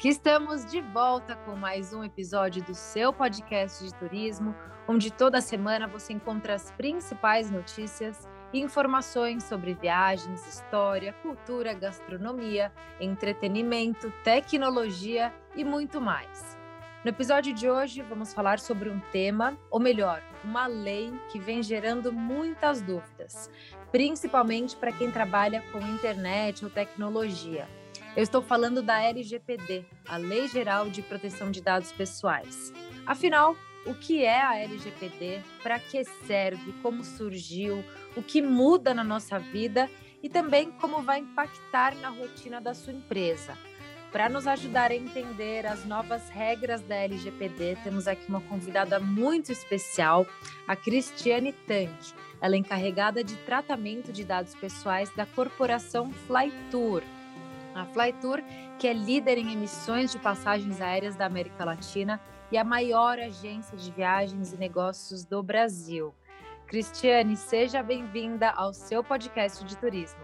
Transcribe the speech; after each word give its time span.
Aqui 0.00 0.08
estamos 0.08 0.64
de 0.64 0.80
volta 0.80 1.36
com 1.36 1.54
mais 1.54 1.92
um 1.92 2.02
episódio 2.02 2.64
do 2.64 2.74
seu 2.74 3.12
podcast 3.12 3.84
de 3.84 3.94
turismo, 3.96 4.54
onde 4.88 5.12
toda 5.12 5.42
semana 5.42 5.86
você 5.86 6.14
encontra 6.14 6.54
as 6.54 6.70
principais 6.70 7.50
notícias 7.50 8.26
e 8.50 8.60
informações 8.60 9.44
sobre 9.44 9.74
viagens, 9.74 10.48
história, 10.48 11.12
cultura, 11.22 11.74
gastronomia, 11.74 12.72
entretenimento, 12.98 14.10
tecnologia 14.24 15.34
e 15.54 15.62
muito 15.62 16.00
mais. 16.00 16.56
No 17.04 17.10
episódio 17.10 17.52
de 17.52 17.68
hoje, 17.68 18.00
vamos 18.00 18.32
falar 18.32 18.58
sobre 18.58 18.88
um 18.88 19.00
tema, 19.12 19.54
ou 19.70 19.78
melhor, 19.78 20.22
uma 20.42 20.66
lei 20.66 21.12
que 21.30 21.38
vem 21.38 21.62
gerando 21.62 22.10
muitas 22.10 22.80
dúvidas, 22.80 23.50
principalmente 23.92 24.74
para 24.76 24.92
quem 24.92 25.10
trabalha 25.10 25.62
com 25.70 25.78
internet 25.80 26.64
ou 26.64 26.70
tecnologia. 26.70 27.68
Eu 28.16 28.24
estou 28.24 28.42
falando 28.42 28.82
da 28.82 29.00
LGPD, 29.00 29.84
a 30.08 30.16
Lei 30.16 30.48
Geral 30.48 30.90
de 30.90 31.00
Proteção 31.00 31.48
de 31.48 31.60
Dados 31.60 31.92
Pessoais. 31.92 32.72
Afinal, 33.06 33.54
o 33.86 33.94
que 33.94 34.24
é 34.24 34.42
a 34.42 34.58
LGPD? 34.58 35.40
Para 35.62 35.78
que 35.78 36.02
serve? 36.26 36.72
Como 36.82 37.04
surgiu? 37.04 37.84
O 38.16 38.22
que 38.22 38.42
muda 38.42 38.92
na 38.92 39.04
nossa 39.04 39.38
vida? 39.38 39.88
E 40.24 40.28
também 40.28 40.72
como 40.72 41.02
vai 41.02 41.20
impactar 41.20 41.94
na 41.96 42.08
rotina 42.08 42.60
da 42.60 42.74
sua 42.74 42.92
empresa. 42.92 43.56
Para 44.10 44.28
nos 44.28 44.44
ajudar 44.48 44.90
a 44.90 44.96
entender 44.96 45.64
as 45.64 45.84
novas 45.84 46.28
regras 46.30 46.82
da 46.82 46.96
LGPD, 46.96 47.78
temos 47.84 48.08
aqui 48.08 48.28
uma 48.28 48.40
convidada 48.40 48.98
muito 48.98 49.52
especial, 49.52 50.26
a 50.66 50.74
Cristiane 50.74 51.52
Tank. 51.52 52.12
Ela 52.40 52.56
é 52.56 52.58
encarregada 52.58 53.22
de 53.22 53.36
tratamento 53.36 54.12
de 54.12 54.24
dados 54.24 54.52
pessoais 54.56 55.14
da 55.14 55.24
corporação 55.24 56.10
Flytour. 56.26 57.04
A 57.74 57.86
Flytour, 57.86 58.42
que 58.78 58.88
é 58.88 58.92
líder 58.92 59.38
em 59.38 59.52
emissões 59.52 60.10
de 60.10 60.18
passagens 60.18 60.80
aéreas 60.80 61.14
da 61.14 61.26
América 61.26 61.64
Latina 61.64 62.20
e 62.50 62.58
a 62.58 62.64
maior 62.64 63.18
agência 63.18 63.76
de 63.76 63.90
viagens 63.92 64.52
e 64.52 64.56
negócios 64.56 65.24
do 65.24 65.42
Brasil. 65.42 66.14
Cristiane, 66.66 67.36
seja 67.36 67.82
bem-vinda 67.82 68.50
ao 68.50 68.72
seu 68.72 69.04
podcast 69.04 69.64
de 69.64 69.76
turismo. 69.76 70.20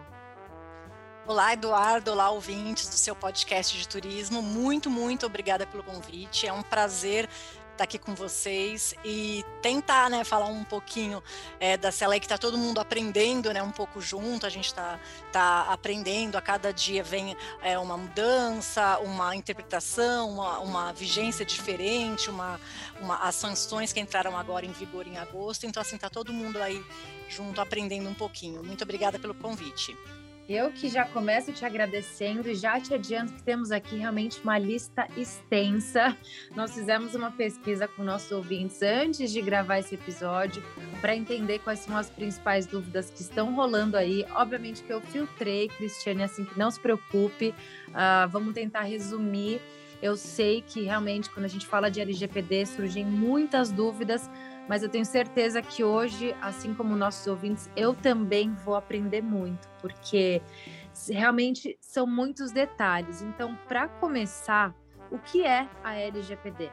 Olá, 1.27 1.53
Eduardo. 1.53 2.13
Olá, 2.13 2.31
ouvintes 2.31 2.89
do 2.89 2.95
seu 2.95 3.15
podcast 3.17 3.77
de 3.77 3.89
turismo. 3.89 4.41
Muito, 4.41 4.89
muito 4.89 5.27
obrigada 5.27 5.67
pelo 5.67 5.83
convite. 5.83 6.47
É 6.47 6.53
um 6.53 6.63
prazer 6.63 7.29
estar 7.77 7.85
tá 7.85 7.85
aqui 7.85 7.99
com 7.99 8.15
vocês 8.15 8.95
e 9.05 9.45
tentar, 9.61 10.09
né, 10.11 10.25
falar 10.25 10.47
um 10.47 10.65
pouquinho 10.65 11.23
é, 11.61 11.77
da 11.77 11.91
que 11.91 12.25
está 12.25 12.39
todo 12.39 12.57
mundo 12.57 12.81
aprendendo, 12.81 13.53
né, 13.53 13.63
um 13.63 13.71
pouco 13.71 14.01
junto. 14.01 14.47
A 14.47 14.49
gente 14.49 14.67
está 14.67 14.99
tá 15.31 15.67
aprendendo. 15.69 16.37
A 16.37 16.41
cada 16.41 16.73
dia 16.73 17.03
vem 17.03 17.37
é, 17.63 17.79
uma 17.79 17.97
mudança, 17.97 18.99
uma 18.99 19.37
interpretação, 19.37 20.31
uma, 20.31 20.59
uma 20.61 20.93
vigência 20.93 21.45
diferente, 21.45 22.31
uma, 22.31 22.59
uma, 23.01 23.17
as 23.19 23.35
sanções 23.35 23.93
que 23.93 24.01
entraram 24.01 24.37
agora 24.37 24.65
em 24.65 24.73
vigor 24.73 25.07
em 25.07 25.19
agosto. 25.19 25.67
Então, 25.67 25.81
assim, 25.81 25.97
está 25.97 26.09
todo 26.09 26.33
mundo 26.33 26.61
aí 26.63 26.83
junto 27.29 27.61
aprendendo 27.61 28.09
um 28.09 28.15
pouquinho. 28.15 28.65
Muito 28.65 28.83
obrigada 28.83 29.19
pelo 29.19 29.35
convite. 29.35 29.97
Eu 30.49 30.71
que 30.71 30.89
já 30.89 31.05
começo 31.05 31.53
te 31.53 31.65
agradecendo 31.65 32.49
e 32.49 32.55
já 32.55 32.79
te 32.81 32.95
adianto 32.95 33.33
que 33.33 33.43
temos 33.43 33.73
aqui 33.73 33.97
realmente 33.97 34.41
uma 34.45 34.57
lista 34.57 35.09
extensa. 35.17 36.17
Nós 36.55 36.73
fizemos 36.73 37.17
uma 37.17 37.33
pesquisa 37.33 37.89
com 37.89 38.05
nossos 38.05 38.31
ouvintes 38.31 38.81
antes 38.81 39.33
de 39.33 39.43
gravar 39.43 39.81
esse 39.81 39.97
episódio 39.97 40.63
para 41.01 41.17
entender 41.17 41.59
quais 41.59 41.81
são 41.81 41.97
as 41.97 42.09
principais 42.09 42.65
dúvidas 42.65 43.11
que 43.11 43.23
estão 43.23 43.57
rolando 43.57 43.97
aí. 43.97 44.25
Obviamente 44.37 44.85
que 44.85 44.93
eu 44.93 45.01
filtrei, 45.01 45.67
Cristiane, 45.67 46.23
assim 46.23 46.45
que 46.45 46.57
não 46.57 46.71
se 46.71 46.79
preocupe. 46.79 47.53
Uh, 47.89 48.29
vamos 48.31 48.55
tentar 48.55 48.83
resumir. 48.83 49.61
Eu 50.01 50.17
sei 50.17 50.63
que 50.63 50.83
realmente 50.83 51.29
quando 51.29 51.47
a 51.47 51.49
gente 51.49 51.67
fala 51.67 51.91
de 51.91 52.01
LGPD 52.01 52.67
surgem 52.67 53.05
muitas 53.05 53.73
dúvidas, 53.73 54.31
mas 54.69 54.83
eu 54.83 54.89
tenho 54.89 55.05
certeza 55.05 55.63
que 55.63 55.85
hoje, 55.85 56.35
assim 56.41 56.75
como 56.75 56.97
nossos 56.97 57.27
ouvintes, 57.27 57.71
eu 57.77 57.95
também 57.95 58.53
vou 58.65 58.75
aprender 58.75 59.23
muito, 59.23 59.69
porque 59.81 60.43
realmente 61.09 61.77
são 61.81 62.07
muitos 62.07 62.51
detalhes. 62.51 63.23
Então, 63.23 63.57
para 63.69 63.89
começar, 63.89 64.75
o 65.11 65.19
que 65.19 65.45
é 65.45 65.69
a 65.85 65.95
LGPD? 65.95 66.71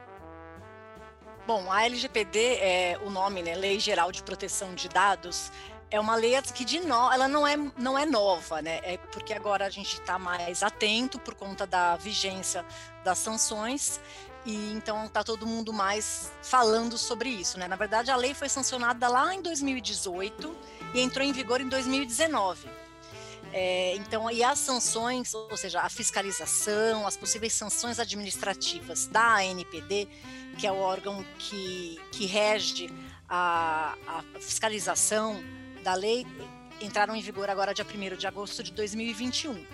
Bom, 1.46 1.70
a 1.70 1.84
LGPD 1.84 2.38
é 2.56 2.98
o 3.04 3.10
nome, 3.10 3.42
né, 3.42 3.54
Lei 3.54 3.78
Geral 3.78 4.10
de 4.10 4.22
Proteção 4.22 4.74
de 4.74 4.88
Dados. 4.88 5.52
É 5.90 6.00
uma 6.00 6.16
lei 6.16 6.40
que 6.42 6.64
de 6.64 6.80
no, 6.80 7.12
ela 7.12 7.28
não 7.28 7.46
é, 7.46 7.56
não 7.78 7.96
é 7.96 8.04
nova, 8.04 8.60
né? 8.60 8.80
É 8.82 8.96
porque 8.96 9.32
agora 9.32 9.66
a 9.66 9.70
gente 9.70 9.92
está 9.92 10.18
mais 10.18 10.62
atento 10.62 11.20
por 11.20 11.34
conta 11.34 11.66
da 11.66 11.94
vigência 11.96 12.64
das 13.04 13.18
sanções 13.18 14.00
e 14.44 14.72
então 14.72 15.06
está 15.06 15.24
todo 15.24 15.46
mundo 15.46 15.72
mais 15.72 16.32
falando 16.42 16.98
sobre 16.98 17.30
isso, 17.30 17.58
né? 17.58 17.66
Na 17.66 17.76
verdade, 17.76 18.10
a 18.10 18.16
lei 18.16 18.34
foi 18.34 18.48
sancionada 18.48 19.08
lá 19.08 19.34
em 19.34 19.40
2018 19.40 20.54
e 20.94 21.00
entrou 21.00 21.26
em 21.26 21.32
vigor 21.32 21.60
em 21.60 21.68
2019. 21.68 22.68
É, 23.52 23.94
então, 23.96 24.30
e 24.30 24.42
as 24.42 24.58
sanções, 24.58 25.32
ou 25.32 25.56
seja, 25.56 25.80
a 25.80 25.88
fiscalização, 25.88 27.06
as 27.06 27.16
possíveis 27.16 27.52
sanções 27.52 28.00
administrativas 28.00 29.06
da 29.06 29.36
ANPD, 29.36 30.08
que 30.58 30.66
é 30.66 30.72
o 30.72 30.76
órgão 30.76 31.24
que, 31.38 32.00
que 32.10 32.26
rege 32.26 32.90
a, 33.28 33.96
a 34.06 34.40
fiscalização 34.40 35.42
da 35.84 35.94
lei, 35.94 36.26
entraram 36.80 37.14
em 37.14 37.22
vigor 37.22 37.48
agora 37.48 37.72
dia 37.72 37.86
1 37.86 38.16
de 38.16 38.26
agosto 38.26 38.62
de 38.62 38.72
2021 38.72 39.64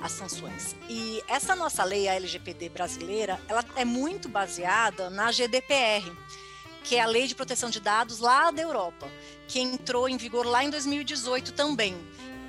as 0.00 0.12
sanções. 0.12 0.76
E 0.88 1.22
essa 1.28 1.54
nossa 1.56 1.82
lei, 1.84 2.08
a 2.08 2.14
LGPD 2.14 2.68
brasileira, 2.68 3.40
ela 3.48 3.64
é 3.76 3.84
muito 3.84 4.28
baseada 4.28 5.10
na 5.10 5.30
GDPR, 5.30 6.10
que 6.84 6.96
é 6.96 7.00
a 7.00 7.06
Lei 7.06 7.26
de 7.26 7.34
Proteção 7.34 7.68
de 7.68 7.80
Dados 7.80 8.18
lá 8.18 8.50
da 8.50 8.62
Europa, 8.62 9.08
que 9.46 9.60
entrou 9.60 10.08
em 10.08 10.16
vigor 10.16 10.46
lá 10.46 10.64
em 10.64 10.70
2018 10.70 11.52
também. 11.52 11.96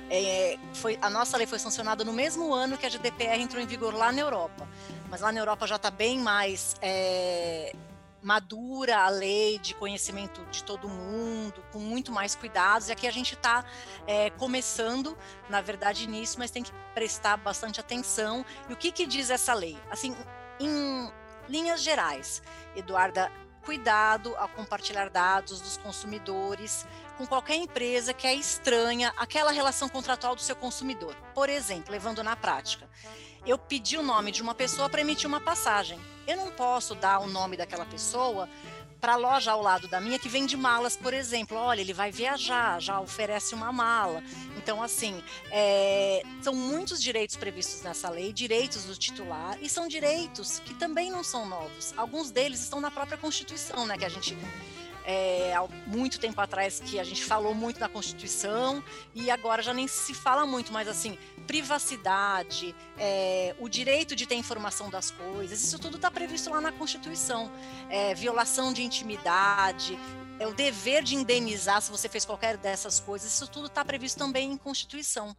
É, 0.08 0.58
foi, 0.74 0.98
a 1.00 1.08
nossa 1.08 1.36
lei 1.36 1.46
foi 1.46 1.58
sancionada 1.58 2.04
no 2.04 2.12
mesmo 2.12 2.52
ano 2.52 2.76
que 2.76 2.84
a 2.84 2.88
GDPR 2.88 3.40
entrou 3.40 3.62
em 3.62 3.66
vigor 3.66 3.94
lá 3.94 4.10
na 4.10 4.20
Europa. 4.20 4.68
Mas 5.08 5.20
lá 5.20 5.30
na 5.30 5.40
Europa 5.40 5.66
já 5.66 5.76
está 5.76 5.90
bem 5.90 6.18
mais 6.18 6.74
é, 6.82 7.74
madura 8.22 8.98
a 8.98 9.08
lei 9.08 9.58
de 9.58 9.74
conhecimento 9.74 10.44
de 10.50 10.62
todo 10.64 10.88
mundo, 10.88 11.62
com 11.72 11.78
muito 11.78 12.12
mais 12.12 12.34
cuidados. 12.34 12.88
E 12.88 12.92
aqui 12.92 13.06
a 13.06 13.10
gente 13.10 13.34
está 13.34 13.64
é, 14.06 14.30
começando, 14.30 15.16
na 15.48 15.60
verdade, 15.60 16.06
nisso, 16.06 16.38
mas 16.38 16.50
tem 16.50 16.62
que 16.62 16.72
prestar 16.94 17.36
bastante 17.36 17.80
atenção. 17.80 18.44
E 18.68 18.72
o 18.72 18.76
que, 18.76 18.92
que 18.92 19.06
diz 19.06 19.30
essa 19.30 19.54
lei? 19.54 19.78
Assim, 19.90 20.16
em 20.58 21.10
linhas 21.48 21.82
gerais, 21.82 22.42
Eduarda, 22.76 23.30
cuidado 23.64 24.34
ao 24.36 24.48
compartilhar 24.48 25.10
dados 25.10 25.60
dos 25.60 25.76
consumidores 25.76 26.86
com 27.18 27.26
qualquer 27.26 27.56
empresa 27.56 28.14
que 28.14 28.26
é 28.26 28.34
estranha 28.34 29.12
àquela 29.16 29.52
relação 29.52 29.88
contratual 29.88 30.34
do 30.34 30.40
seu 30.40 30.56
consumidor. 30.56 31.14
Por 31.34 31.48
exemplo, 31.48 31.92
levando 31.92 32.22
na 32.22 32.34
prática 32.34 32.88
eu 33.46 33.58
pedi 33.58 33.96
o 33.96 34.02
nome 34.02 34.30
de 34.30 34.42
uma 34.42 34.54
pessoa 34.54 34.88
para 34.88 35.00
emitir 35.00 35.26
uma 35.26 35.40
passagem. 35.40 35.98
Eu 36.26 36.36
não 36.36 36.50
posso 36.50 36.94
dar 36.94 37.20
o 37.20 37.26
nome 37.26 37.56
daquela 37.56 37.86
pessoa 37.86 38.48
para 39.00 39.14
a 39.14 39.16
loja 39.16 39.52
ao 39.52 39.62
lado 39.62 39.88
da 39.88 40.00
minha 40.00 40.18
que 40.18 40.28
vende 40.28 40.56
malas, 40.56 40.96
por 40.96 41.14
exemplo. 41.14 41.56
Olha, 41.56 41.80
ele 41.80 41.94
vai 41.94 42.12
viajar, 42.12 42.80
já 42.80 43.00
oferece 43.00 43.54
uma 43.54 43.72
mala. 43.72 44.22
Então, 44.58 44.82
assim, 44.82 45.22
é, 45.50 46.22
são 46.42 46.54
muitos 46.54 47.02
direitos 47.02 47.36
previstos 47.36 47.82
nessa 47.82 48.10
lei, 48.10 48.32
direitos 48.32 48.84
do 48.84 48.94
titular, 48.94 49.58
e 49.62 49.68
são 49.68 49.88
direitos 49.88 50.60
que 50.60 50.74
também 50.74 51.10
não 51.10 51.24
são 51.24 51.48
novos. 51.48 51.94
Alguns 51.96 52.30
deles 52.30 52.60
estão 52.60 52.80
na 52.80 52.90
própria 52.90 53.16
Constituição, 53.16 53.86
né? 53.86 53.96
Que 53.96 54.04
a 54.04 54.10
gente 54.10 54.36
é, 55.04 55.54
há 55.54 55.66
muito 55.86 56.20
tempo 56.20 56.40
atrás 56.40 56.80
que 56.80 56.98
a 56.98 57.04
gente 57.04 57.24
falou 57.24 57.54
muito 57.54 57.80
na 57.80 57.88
Constituição 57.88 58.82
e 59.14 59.30
agora 59.30 59.62
já 59.62 59.72
nem 59.72 59.88
se 59.88 60.14
fala 60.14 60.46
muito, 60.46 60.72
mas 60.72 60.86
assim, 60.86 61.18
privacidade, 61.50 62.72
é, 62.96 63.56
o 63.58 63.68
direito 63.68 64.14
de 64.14 64.24
ter 64.24 64.36
informação 64.36 64.88
das 64.88 65.10
coisas, 65.10 65.60
isso 65.60 65.80
tudo 65.80 65.96
está 65.96 66.08
previsto 66.08 66.48
lá 66.48 66.60
na 66.60 66.70
Constituição. 66.70 67.50
É, 67.88 68.14
violação 68.14 68.72
de 68.72 68.84
intimidade, 68.84 69.98
é 70.38 70.46
o 70.46 70.54
dever 70.54 71.02
de 71.02 71.16
indenizar 71.16 71.82
se 71.82 71.90
você 71.90 72.08
fez 72.08 72.24
qualquer 72.24 72.56
dessas 72.56 73.00
coisas, 73.00 73.32
isso 73.32 73.48
tudo 73.48 73.66
está 73.66 73.84
previsto 73.84 74.16
também 74.16 74.52
em 74.52 74.56
Constituição. 74.56 75.36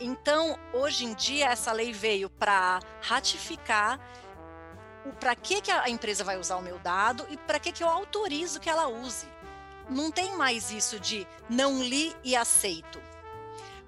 Então, 0.00 0.58
hoje 0.72 1.04
em 1.04 1.12
dia, 1.12 1.50
essa 1.50 1.72
lei 1.72 1.92
veio 1.92 2.30
para 2.30 2.80
ratificar 3.02 4.00
para 5.20 5.36
que, 5.36 5.60
que 5.60 5.70
a 5.70 5.90
empresa 5.90 6.24
vai 6.24 6.38
usar 6.40 6.56
o 6.56 6.62
meu 6.62 6.78
dado 6.78 7.26
e 7.28 7.36
para 7.36 7.58
que, 7.58 7.70
que 7.70 7.84
eu 7.84 7.88
autorizo 7.90 8.58
que 8.60 8.70
ela 8.70 8.86
use. 8.86 9.26
não 9.90 10.10
tem 10.10 10.34
mais 10.38 10.70
isso 10.70 10.98
de 10.98 11.26
não 11.50 11.82
li 11.82 12.16
e 12.24 12.34
aceito. 12.34 12.98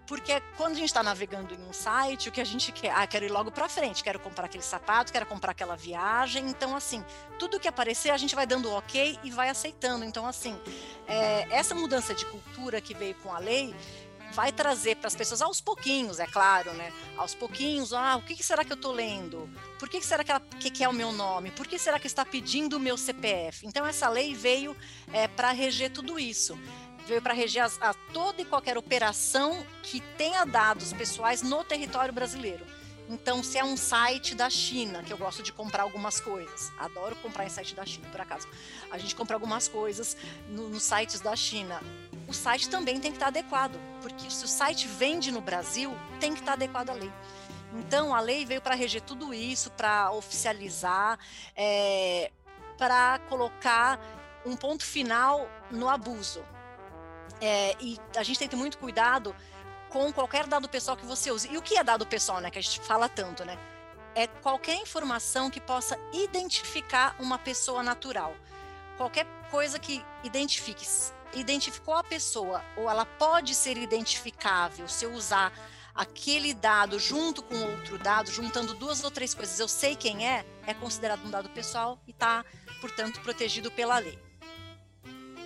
Porque 0.06 0.40
quando 0.56 0.72
a 0.72 0.76
gente 0.76 0.88
está 0.88 1.02
navegando 1.02 1.52
em 1.52 1.58
um 1.58 1.72
site, 1.72 2.28
o 2.28 2.32
que 2.32 2.40
a 2.40 2.44
gente 2.44 2.70
quer? 2.70 2.92
Ah, 2.92 3.06
quero 3.06 3.24
ir 3.24 3.30
logo 3.30 3.50
para 3.50 3.68
frente, 3.68 4.04
quero 4.04 4.20
comprar 4.20 4.46
aquele 4.46 4.62
sapato, 4.62 5.12
quero 5.12 5.26
comprar 5.26 5.50
aquela 5.50 5.76
viagem. 5.76 6.48
Então, 6.48 6.76
assim, 6.76 7.04
tudo 7.38 7.58
que 7.58 7.66
aparecer, 7.66 8.10
a 8.10 8.16
gente 8.16 8.34
vai 8.34 8.46
dando 8.46 8.70
ok 8.70 9.18
e 9.24 9.30
vai 9.30 9.48
aceitando. 9.48 10.04
Então, 10.04 10.26
assim, 10.26 10.56
é, 11.08 11.48
essa 11.50 11.74
mudança 11.74 12.14
de 12.14 12.24
cultura 12.26 12.80
que 12.80 12.94
veio 12.94 13.16
com 13.16 13.32
a 13.32 13.38
lei 13.38 13.74
vai 14.32 14.52
trazer 14.52 14.96
para 14.96 15.08
as 15.08 15.16
pessoas 15.16 15.40
aos 15.40 15.60
pouquinhos, 15.60 16.18
é 16.18 16.26
claro, 16.26 16.72
né? 16.74 16.92
Aos 17.16 17.34
pouquinhos, 17.34 17.92
ah, 17.92 18.16
o 18.16 18.22
que, 18.22 18.34
que 18.34 18.42
será 18.42 18.64
que 18.64 18.72
eu 18.72 18.76
estou 18.76 18.92
lendo? 18.92 19.48
Por 19.78 19.88
que, 19.88 19.98
que 19.98 20.06
será 20.06 20.22
que 20.22 20.30
ela 20.30 20.40
que 20.40 20.84
é 20.84 20.88
o 20.88 20.92
meu 20.92 21.12
nome? 21.12 21.50
Por 21.50 21.66
que 21.66 21.78
será 21.78 21.98
que 21.98 22.06
está 22.06 22.24
pedindo 22.24 22.76
o 22.76 22.80
meu 22.80 22.96
CPF? 22.96 23.66
Então 23.66 23.86
essa 23.86 24.08
lei 24.08 24.34
veio 24.34 24.76
é, 25.12 25.26
para 25.28 25.52
reger 25.52 25.90
tudo 25.90 26.18
isso 26.18 26.58
veio 27.06 27.22
para 27.22 27.32
reger 27.32 27.64
a, 27.64 27.90
a 27.90 27.94
toda 28.12 28.42
e 28.42 28.44
qualquer 28.44 28.76
operação 28.76 29.64
que 29.82 30.00
tenha 30.18 30.44
dados 30.44 30.92
pessoais 30.92 31.42
no 31.42 31.64
território 31.64 32.12
brasileiro. 32.12 32.64
Então, 33.08 33.42
se 33.42 33.56
é 33.56 33.64
um 33.64 33.76
site 33.76 34.34
da 34.34 34.50
China, 34.50 35.02
que 35.02 35.12
eu 35.12 35.16
gosto 35.16 35.42
de 35.42 35.52
comprar 35.52 35.84
algumas 35.84 36.18
coisas, 36.18 36.72
adoro 36.76 37.14
comprar 37.16 37.44
em 37.44 37.48
site 37.48 37.74
da 37.74 37.86
China, 37.86 38.08
por 38.10 38.20
acaso. 38.20 38.48
A 38.90 38.98
gente 38.98 39.14
compra 39.14 39.36
algumas 39.36 39.68
coisas 39.68 40.16
nos 40.48 40.70
no 40.70 40.80
sites 40.80 41.20
da 41.20 41.36
China. 41.36 41.80
O 42.26 42.34
site 42.34 42.68
também 42.68 42.98
tem 42.98 43.12
que 43.12 43.16
estar 43.16 43.28
adequado, 43.28 43.78
porque 44.02 44.28
se 44.28 44.44
o 44.44 44.48
site 44.48 44.88
vende 44.88 45.30
no 45.30 45.40
Brasil, 45.40 45.96
tem 46.18 46.34
que 46.34 46.40
estar 46.40 46.54
adequado 46.54 46.90
à 46.90 46.94
lei. 46.94 47.12
Então, 47.74 48.12
a 48.12 48.20
lei 48.20 48.44
veio 48.44 48.60
para 48.60 48.74
reger 48.74 49.02
tudo 49.02 49.32
isso, 49.32 49.70
para 49.70 50.10
oficializar, 50.10 51.16
é, 51.54 52.32
para 52.76 53.20
colocar 53.28 54.00
um 54.44 54.56
ponto 54.56 54.84
final 54.84 55.48
no 55.70 55.88
abuso. 55.88 56.42
É, 57.40 57.76
e 57.80 57.98
a 58.16 58.22
gente 58.22 58.38
tem 58.38 58.48
que 58.48 58.54
ter 58.54 58.60
muito 58.60 58.78
cuidado 58.78 59.34
com 59.88 60.12
qualquer 60.12 60.46
dado 60.46 60.68
pessoal 60.68 60.96
que 60.96 61.06
você 61.06 61.30
use. 61.30 61.48
E 61.50 61.56
o 61.56 61.62
que 61.62 61.76
é 61.76 61.84
dado 61.84 62.06
pessoal, 62.06 62.40
né? 62.40 62.50
Que 62.50 62.58
a 62.58 62.62
gente 62.62 62.80
fala 62.80 63.08
tanto, 63.08 63.44
né? 63.44 63.58
É 64.14 64.26
qualquer 64.26 64.76
informação 64.76 65.50
que 65.50 65.60
possa 65.60 65.98
identificar 66.12 67.14
uma 67.18 67.38
pessoa 67.38 67.82
natural. 67.82 68.34
Qualquer 68.96 69.26
coisa 69.50 69.78
que 69.78 70.04
identifique, 70.24 70.86
identificou 71.34 71.94
a 71.94 72.02
pessoa, 72.02 72.62
ou 72.76 72.88
ela 72.88 73.04
pode 73.04 73.54
ser 73.54 73.76
identificável 73.76 74.88
se 74.88 75.04
eu 75.04 75.12
usar 75.12 75.52
aquele 75.94 76.52
dado 76.52 76.98
junto 76.98 77.42
com 77.42 77.54
outro 77.54 77.98
dado, 77.98 78.30
juntando 78.30 78.74
duas 78.74 79.02
ou 79.02 79.10
três 79.10 79.34
coisas, 79.34 79.58
eu 79.58 79.68
sei 79.68 79.96
quem 79.96 80.28
é, 80.28 80.44
é 80.66 80.74
considerado 80.74 81.24
um 81.24 81.30
dado 81.30 81.48
pessoal 81.50 81.98
e 82.06 82.10
está, 82.10 82.44
portanto, 82.80 83.20
protegido 83.20 83.70
pela 83.70 83.98
lei. 83.98 84.18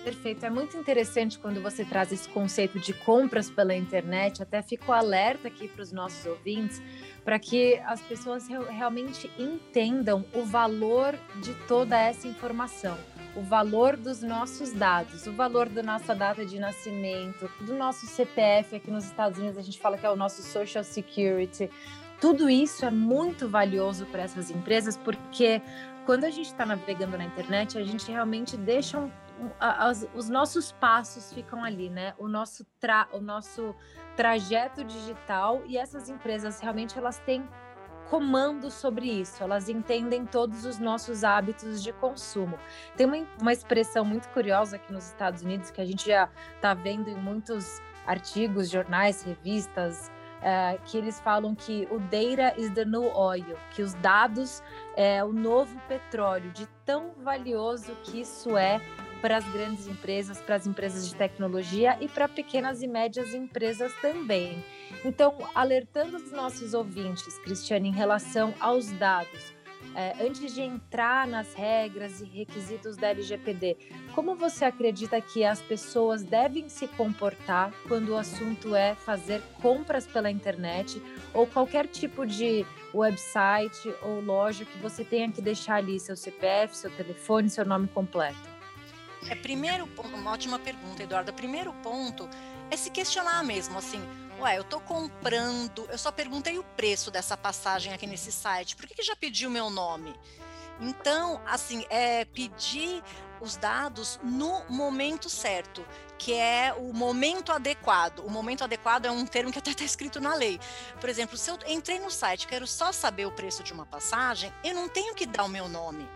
Perfeito. 0.03 0.43
É 0.43 0.49
muito 0.49 0.75
interessante 0.75 1.37
quando 1.37 1.61
você 1.61 1.85
traz 1.85 2.11
esse 2.11 2.27
conceito 2.29 2.79
de 2.79 2.91
compras 2.91 3.51
pela 3.51 3.75
internet. 3.75 4.41
Até 4.41 4.61
fico 4.63 4.91
alerta 4.91 5.47
aqui 5.47 5.67
para 5.67 5.83
os 5.83 5.91
nossos 5.91 6.25
ouvintes, 6.25 6.81
para 7.23 7.37
que 7.37 7.75
as 7.85 8.01
pessoas 8.01 8.47
realmente 8.47 9.29
entendam 9.37 10.25
o 10.33 10.43
valor 10.43 11.15
de 11.39 11.53
toda 11.67 11.99
essa 11.99 12.27
informação, 12.27 12.97
o 13.35 13.43
valor 13.43 13.95
dos 13.95 14.23
nossos 14.23 14.73
dados, 14.73 15.27
o 15.27 15.33
valor 15.33 15.69
da 15.69 15.83
nossa 15.83 16.15
data 16.15 16.43
de 16.43 16.59
nascimento, 16.59 17.47
do 17.61 17.75
nosso 17.75 18.07
CPF 18.07 18.75
aqui 18.75 18.89
nos 18.89 19.05
Estados 19.05 19.37
Unidos, 19.37 19.59
a 19.59 19.61
gente 19.61 19.79
fala 19.79 19.99
que 19.99 20.05
é 20.05 20.09
o 20.09 20.15
nosso 20.15 20.41
Social 20.41 20.83
Security. 20.83 21.69
Tudo 22.19 22.49
isso 22.49 22.85
é 22.85 22.91
muito 22.91 23.47
valioso 23.47 24.05
para 24.07 24.23
essas 24.23 24.49
empresas 24.49 24.97
porque 24.97 25.61
quando 26.05 26.23
a 26.23 26.29
gente 26.29 26.47
está 26.47 26.65
navegando 26.65 27.17
na 27.17 27.25
internet, 27.25 27.77
a 27.77 27.83
gente 27.83 28.09
realmente 28.11 28.57
deixa 28.57 28.99
um, 28.99 29.11
as, 29.59 30.07
os 30.13 30.29
nossos 30.29 30.71
passos 30.73 31.31
ficam 31.33 31.63
ali, 31.63 31.89
né? 31.89 32.13
O 32.17 32.27
nosso, 32.27 32.65
tra, 32.79 33.07
o 33.11 33.19
nosso 33.19 33.75
trajeto 34.15 34.83
digital 34.83 35.61
e 35.65 35.77
essas 35.77 36.09
empresas 36.09 36.59
realmente 36.59 36.97
elas 36.97 37.19
têm 37.19 37.47
comando 38.09 38.69
sobre 38.69 39.05
isso, 39.05 39.41
elas 39.41 39.69
entendem 39.69 40.25
todos 40.25 40.65
os 40.65 40.77
nossos 40.77 41.23
hábitos 41.23 41.81
de 41.81 41.93
consumo. 41.93 42.59
Tem 42.97 43.07
uma, 43.07 43.25
uma 43.39 43.53
expressão 43.53 44.03
muito 44.03 44.27
curiosa 44.29 44.75
aqui 44.75 44.91
nos 44.91 45.05
Estados 45.07 45.41
Unidos 45.41 45.71
que 45.71 45.79
a 45.79 45.85
gente 45.85 46.07
já 46.07 46.29
está 46.55 46.73
vendo 46.73 47.09
em 47.09 47.15
muitos 47.15 47.81
artigos, 48.05 48.69
jornais, 48.69 49.23
revistas, 49.23 50.11
é, 50.41 50.77
que 50.85 50.97
eles 50.97 51.19
falam 51.21 51.53
que 51.53 51.87
o 51.91 51.99
data 51.99 52.59
is 52.59 52.69
the 52.71 52.83
new 52.83 53.15
oil, 53.15 53.57
que 53.73 53.81
os 53.81 53.93
dados 53.95 54.61
é 54.97 55.23
o 55.23 55.31
novo 55.31 55.79
petróleo, 55.87 56.51
de 56.51 56.67
tão 56.83 57.11
valioso 57.23 57.95
que 58.03 58.21
isso 58.21 58.57
é 58.57 58.81
para 59.21 59.37
as 59.37 59.47
grandes 59.51 59.87
empresas, 59.87 60.39
para 60.39 60.55
as 60.55 60.65
empresas 60.65 61.07
de 61.07 61.15
tecnologia 61.15 61.97
e 62.01 62.07
para 62.07 62.27
pequenas 62.27 62.81
e 62.81 62.87
médias 62.87 63.33
empresas 63.33 63.93
também. 64.01 64.63
Então, 65.05 65.37
alertando 65.53 66.17
os 66.17 66.31
nossos 66.31 66.73
ouvintes, 66.73 67.37
Cristiane, 67.39 67.89
em 67.89 67.93
relação 67.93 68.53
aos 68.59 68.91
dados, 68.93 69.53
é, 69.95 70.15
antes 70.23 70.53
de 70.53 70.61
entrar 70.61 71.27
nas 71.27 71.53
regras 71.53 72.21
e 72.21 72.25
requisitos 72.25 72.95
da 72.95 73.09
LGPD, 73.09 73.77
como 74.13 74.35
você 74.35 74.65
acredita 74.65 75.19
que 75.19 75.43
as 75.43 75.61
pessoas 75.61 76.23
devem 76.23 76.69
se 76.69 76.87
comportar 76.87 77.73
quando 77.87 78.09
o 78.09 78.17
assunto 78.17 78.75
é 78.75 78.95
fazer 78.95 79.41
compras 79.61 80.07
pela 80.07 80.31
internet 80.31 81.01
ou 81.33 81.45
qualquer 81.45 81.87
tipo 81.87 82.25
de 82.25 82.65
website 82.93 83.93
ou 84.01 84.21
loja 84.21 84.65
que 84.65 84.77
você 84.77 85.03
tenha 85.03 85.31
que 85.31 85.41
deixar 85.41 85.75
ali 85.75 85.99
seu 85.99 86.15
CPF, 86.15 86.75
seu 86.75 86.91
telefone, 86.91 87.49
seu 87.49 87.65
nome 87.65 87.87
completo? 87.87 88.50
É 89.29 89.35
primeiro, 89.35 89.87
uma 90.13 90.31
ótima 90.31 90.59
pergunta, 90.59 91.03
Eduardo. 91.03 91.33
Primeiro 91.33 91.73
ponto 91.83 92.29
é 92.69 92.77
se 92.77 92.89
questionar 92.89 93.43
mesmo, 93.43 93.77
assim, 93.77 94.01
ué, 94.39 94.57
eu 94.57 94.63
tô 94.63 94.79
comprando, 94.79 95.85
eu 95.89 95.97
só 95.97 96.11
perguntei 96.11 96.57
o 96.57 96.63
preço 96.63 97.11
dessa 97.11 97.37
passagem 97.37 97.93
aqui 97.93 98.07
nesse 98.07 98.31
site, 98.31 98.75
por 98.75 98.87
que, 98.87 98.95
que 98.95 99.03
já 99.03 99.15
pediu 99.15 99.49
o 99.49 99.51
meu 99.51 99.69
nome? 99.69 100.15
Então, 100.79 101.39
assim, 101.45 101.85
é 101.89 102.25
pedir 102.25 103.03
os 103.39 103.55
dados 103.55 104.19
no 104.23 104.63
momento 104.69 105.29
certo, 105.29 105.85
que 106.17 106.33
é 106.33 106.73
o 106.77 106.93
momento 106.93 107.51
adequado. 107.51 108.19
O 108.19 108.29
momento 108.29 108.63
adequado 108.63 109.05
é 109.05 109.11
um 109.11 109.25
termo 109.25 109.51
que 109.51 109.59
até 109.59 109.71
está 109.71 109.83
escrito 109.83 110.19
na 110.19 110.33
lei. 110.33 110.59
Por 110.99 111.09
exemplo, 111.09 111.37
se 111.37 111.51
eu 111.51 111.59
entrei 111.67 111.99
no 111.99 112.09
site, 112.09 112.47
quero 112.47 112.65
só 112.65 112.91
saber 112.91 113.25
o 113.25 113.31
preço 113.31 113.63
de 113.63 113.73
uma 113.73 113.85
passagem, 113.85 114.51
eu 114.63 114.73
não 114.73 114.87
tenho 114.87 115.13
que 115.13 115.25
dar 115.25 115.43
o 115.43 115.49
meu 115.49 115.67
nome. 115.67 116.07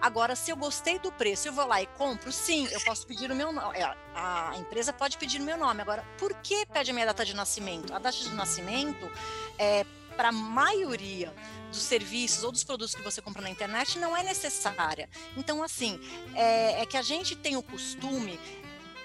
Agora, 0.00 0.36
se 0.36 0.50
eu 0.50 0.56
gostei 0.56 0.98
do 0.98 1.10
preço, 1.10 1.48
eu 1.48 1.52
vou 1.52 1.66
lá 1.66 1.80
e 1.80 1.86
compro, 1.86 2.30
sim, 2.30 2.68
eu 2.70 2.80
posso 2.82 3.06
pedir 3.06 3.30
o 3.30 3.34
meu 3.34 3.52
nome. 3.52 3.78
É, 3.78 3.96
a 4.14 4.52
empresa 4.58 4.92
pode 4.92 5.16
pedir 5.16 5.40
o 5.40 5.44
meu 5.44 5.56
nome. 5.56 5.80
Agora, 5.80 6.04
por 6.18 6.34
que 6.34 6.66
pede 6.66 6.90
a 6.90 6.94
minha 6.94 7.06
data 7.06 7.24
de 7.24 7.34
nascimento? 7.34 7.92
A 7.94 7.98
data 7.98 8.16
de 8.16 8.34
nascimento 8.34 9.10
é 9.58 9.84
para 10.16 10.28
a 10.28 10.32
maioria 10.32 11.34
dos 11.68 11.82
serviços 11.82 12.44
ou 12.44 12.52
dos 12.52 12.62
produtos 12.62 12.94
que 12.94 13.02
você 13.02 13.20
compra 13.20 13.42
na 13.42 13.50
internet 13.50 13.98
não 13.98 14.16
é 14.16 14.22
necessária. 14.22 15.08
Então, 15.36 15.62
assim, 15.62 15.98
é, 16.34 16.82
é 16.82 16.86
que 16.86 16.96
a 16.96 17.02
gente 17.02 17.34
tem 17.34 17.56
o 17.56 17.62
costume 17.62 18.38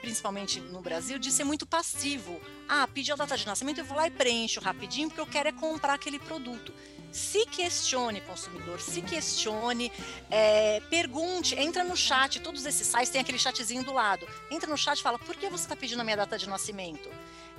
principalmente 0.02 0.60
no 0.60 0.82
Brasil, 0.82 1.20
de 1.20 1.32
ser 1.32 1.44
muito 1.44 1.66
passivo. 1.66 2.40
Ah, 2.68 2.88
pedi 2.88 3.12
a 3.12 3.16
data 3.16 3.38
de 3.38 3.46
nascimento, 3.46 3.80
eu 3.80 3.86
vou 3.86 3.98
lá 3.98 4.08
e 4.08 4.12
preencho 4.12 4.60
rapidinho, 4.60 5.10
porque 5.10 5.22
eu 5.22 5.28
quero 5.28 5.50
é 5.50 5.52
comprar 5.52 5.94
aquele 5.94 6.20
produto 6.20 6.74
se 7.12 7.46
questione, 7.46 8.22
consumidor, 8.22 8.80
se 8.80 9.02
questione, 9.02 9.92
é, 10.30 10.80
pergunte, 10.90 11.56
entra 11.56 11.84
no 11.84 11.96
chat, 11.96 12.40
todos 12.40 12.66
esses 12.66 12.88
sites 12.88 13.10
têm 13.10 13.22
aquele 13.22 13.40
chatzinho 13.40 13.84
do 13.84 13.94
lado. 13.94 14.28
Entra 14.52 14.70
no 14.70 14.78
chat 14.78 15.00
e 15.00 15.04
fala, 15.04 15.18
por 15.18 15.36
que 15.36 15.50
você 15.50 15.64
está 15.64 15.76
pedindo 15.76 16.02
a 16.02 16.04
minha 16.04 16.18
data 16.18 16.38
de 16.38 16.48
nascimento? 16.48 17.10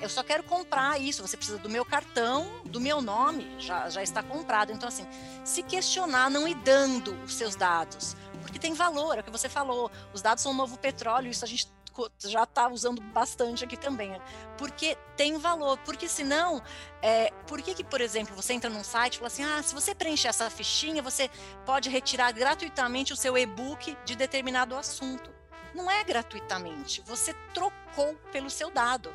Eu 0.00 0.08
só 0.08 0.22
quero 0.22 0.42
comprar 0.42 0.98
isso, 0.98 1.20
você 1.20 1.36
precisa 1.36 1.58
do 1.58 1.68
meu 1.68 1.84
cartão, 1.84 2.62
do 2.64 2.80
meu 2.80 3.02
nome, 3.02 3.46
já, 3.58 3.90
já 3.90 4.02
está 4.02 4.22
comprado. 4.22 4.72
Então, 4.72 4.88
assim, 4.88 5.06
se 5.44 5.62
questionar, 5.62 6.30
não 6.30 6.48
ir 6.48 6.54
dando 6.54 7.14
os 7.22 7.34
seus 7.34 7.54
dados, 7.54 8.16
porque 8.40 8.58
tem 8.58 8.72
valor, 8.72 9.18
é 9.18 9.20
o 9.20 9.24
que 9.24 9.30
você 9.30 9.48
falou, 9.48 9.90
os 10.14 10.22
dados 10.22 10.42
são 10.42 10.52
o 10.52 10.54
novo 10.54 10.78
petróleo, 10.78 11.30
isso 11.30 11.44
a 11.44 11.48
gente 11.48 11.68
já 12.18 12.44
está 12.44 12.68
usando 12.68 13.00
bastante 13.00 13.64
aqui 13.64 13.76
também, 13.76 14.10
né? 14.10 14.20
porque 14.56 14.96
tem 15.16 15.38
valor, 15.38 15.78
porque 15.78 16.06
senão, 16.08 16.62
é, 17.00 17.30
por 17.46 17.62
que 17.62 17.74
que, 17.74 17.82
por 17.82 18.00
exemplo, 18.00 18.36
você 18.36 18.52
entra 18.52 18.68
num 18.68 18.84
site 18.84 19.14
e 19.14 19.18
fala 19.18 19.26
assim, 19.28 19.42
ah, 19.42 19.62
se 19.62 19.74
você 19.74 19.94
preencher 19.94 20.28
essa 20.28 20.50
fichinha, 20.50 21.02
você 21.02 21.30
pode 21.64 21.88
retirar 21.88 22.30
gratuitamente 22.32 23.12
o 23.12 23.16
seu 23.16 23.38
e-book 23.38 23.96
de 24.04 24.14
determinado 24.14 24.76
assunto. 24.76 25.30
Não 25.74 25.90
é 25.90 26.04
gratuitamente, 26.04 27.00
você 27.06 27.32
trocou 27.54 28.14
pelo 28.32 28.50
seu 28.50 28.70
dado. 28.70 29.14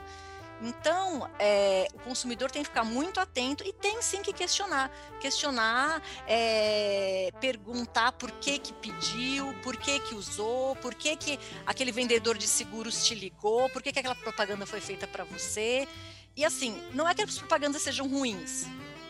Então, 0.62 1.30
é, 1.38 1.88
o 1.94 2.00
consumidor 2.00 2.50
tem 2.50 2.62
que 2.62 2.70
ficar 2.70 2.84
muito 2.84 3.20
atento 3.20 3.64
e 3.64 3.74
tem 3.74 4.02
sim 4.02 4.22
que 4.22 4.32
questionar. 4.32 4.90
Questionar, 5.20 6.02
é, 6.28 7.30
perguntar 7.42 8.14
por 8.14 8.32
que 8.32 8.58
que 8.58 8.74
pediu, 8.74 9.54
por 9.62 9.76
que 9.76 10.00
que 10.00 10.16
usou, 10.16 10.76
por 10.78 10.96
que 10.96 11.16
que 11.16 11.40
aquele 11.66 11.92
vendedor 11.92 12.38
de 12.38 12.48
seguros 12.48 13.06
te 13.06 13.14
ligou, 13.14 13.70
por 13.70 13.82
que 13.82 13.92
que 13.92 14.00
aquela 14.00 14.16
propaganda 14.16 14.66
foi 14.66 14.80
feita 14.80 15.08
para 15.08 15.24
você. 15.24 15.88
E 16.36 16.44
assim, 16.44 16.82
não 16.94 17.08
é 17.08 17.14
que 17.14 17.22
as 17.22 17.38
propagandas 17.38 17.82
sejam 17.82 18.08
ruins. 18.08 18.66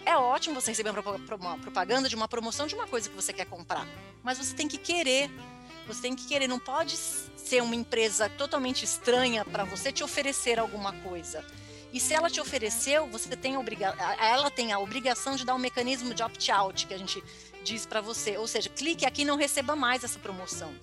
É 0.06 0.16
ótimo 0.16 0.62
você 0.62 0.72
receber 0.72 0.92
uma 0.92 1.58
propaganda 1.58 2.08
de 2.08 2.16
uma 2.16 2.28
promoção 2.28 2.68
de 2.68 2.76
uma 2.76 2.86
coisa 2.88 3.10
que 3.10 3.16
você 3.16 3.34
quer 3.34 3.46
comprar, 3.46 3.88
mas 4.24 4.38
você 4.38 4.56
tem 4.56 4.68
que 4.68 4.78
querer 4.78 5.32
Você 5.88 6.02
tem 6.02 6.16
que 6.16 6.26
querer, 6.26 6.48
não 6.48 6.60
pode 6.60 6.98
ser 6.98 7.62
uma 7.62 7.76
empresa 7.76 8.30
totalmente 8.30 8.84
estranha 8.84 9.46
para 9.46 9.64
você 9.64 9.92
te 9.92 10.04
oferecer 10.04 10.60
alguma 10.60 10.94
coisa. 11.02 11.46
E 11.94 12.00
se 12.00 12.14
ela 12.14 12.30
te 12.30 12.42
ofereceu, 12.42 13.08
você 13.08 13.36
tem 13.38 13.58
obriga 13.58 13.96
ela 14.20 14.52
tem 14.52 14.74
a 14.74 14.80
obrigação 14.80 15.36
de 15.36 15.46
dar 15.46 15.56
um 15.56 15.60
mecanismo 15.60 16.14
de 16.14 16.22
opt-out 16.22 16.88
que 16.88 16.94
a 16.94 16.98
gente 16.98 17.24
diz 17.64 17.86
para 17.86 18.02
você, 18.02 18.38
ou 18.38 18.48
seja, 18.48 18.70
clique 18.70 19.06
aqui 19.06 19.22
e 19.22 19.26
não 19.26 19.38
receba 19.38 19.76
mais 19.76 20.04
essa 20.04 20.20
promoção. 20.20 20.74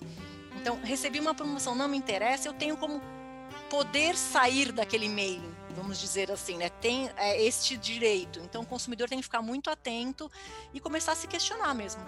Então, 0.55 0.79
recebi 0.81 1.19
uma 1.19 1.35
promoção, 1.35 1.75
não 1.75 1.87
me 1.87 1.97
interessa, 1.97 2.47
eu 2.47 2.53
tenho 2.53 2.77
como 2.77 3.01
poder 3.69 4.15
sair 4.15 4.71
daquele 4.71 5.05
e-mail, 5.05 5.43
vamos 5.75 5.99
dizer 5.99 6.31
assim, 6.31 6.57
né? 6.57 6.69
Tem 6.69 7.09
é, 7.17 7.43
este 7.43 7.77
direito. 7.77 8.39
Então, 8.39 8.61
o 8.61 8.65
consumidor 8.65 9.09
tem 9.09 9.17
que 9.17 9.23
ficar 9.23 9.41
muito 9.41 9.69
atento 9.69 10.31
e 10.73 10.79
começar 10.79 11.11
a 11.11 11.15
se 11.15 11.27
questionar 11.27 11.73
mesmo. 11.73 12.01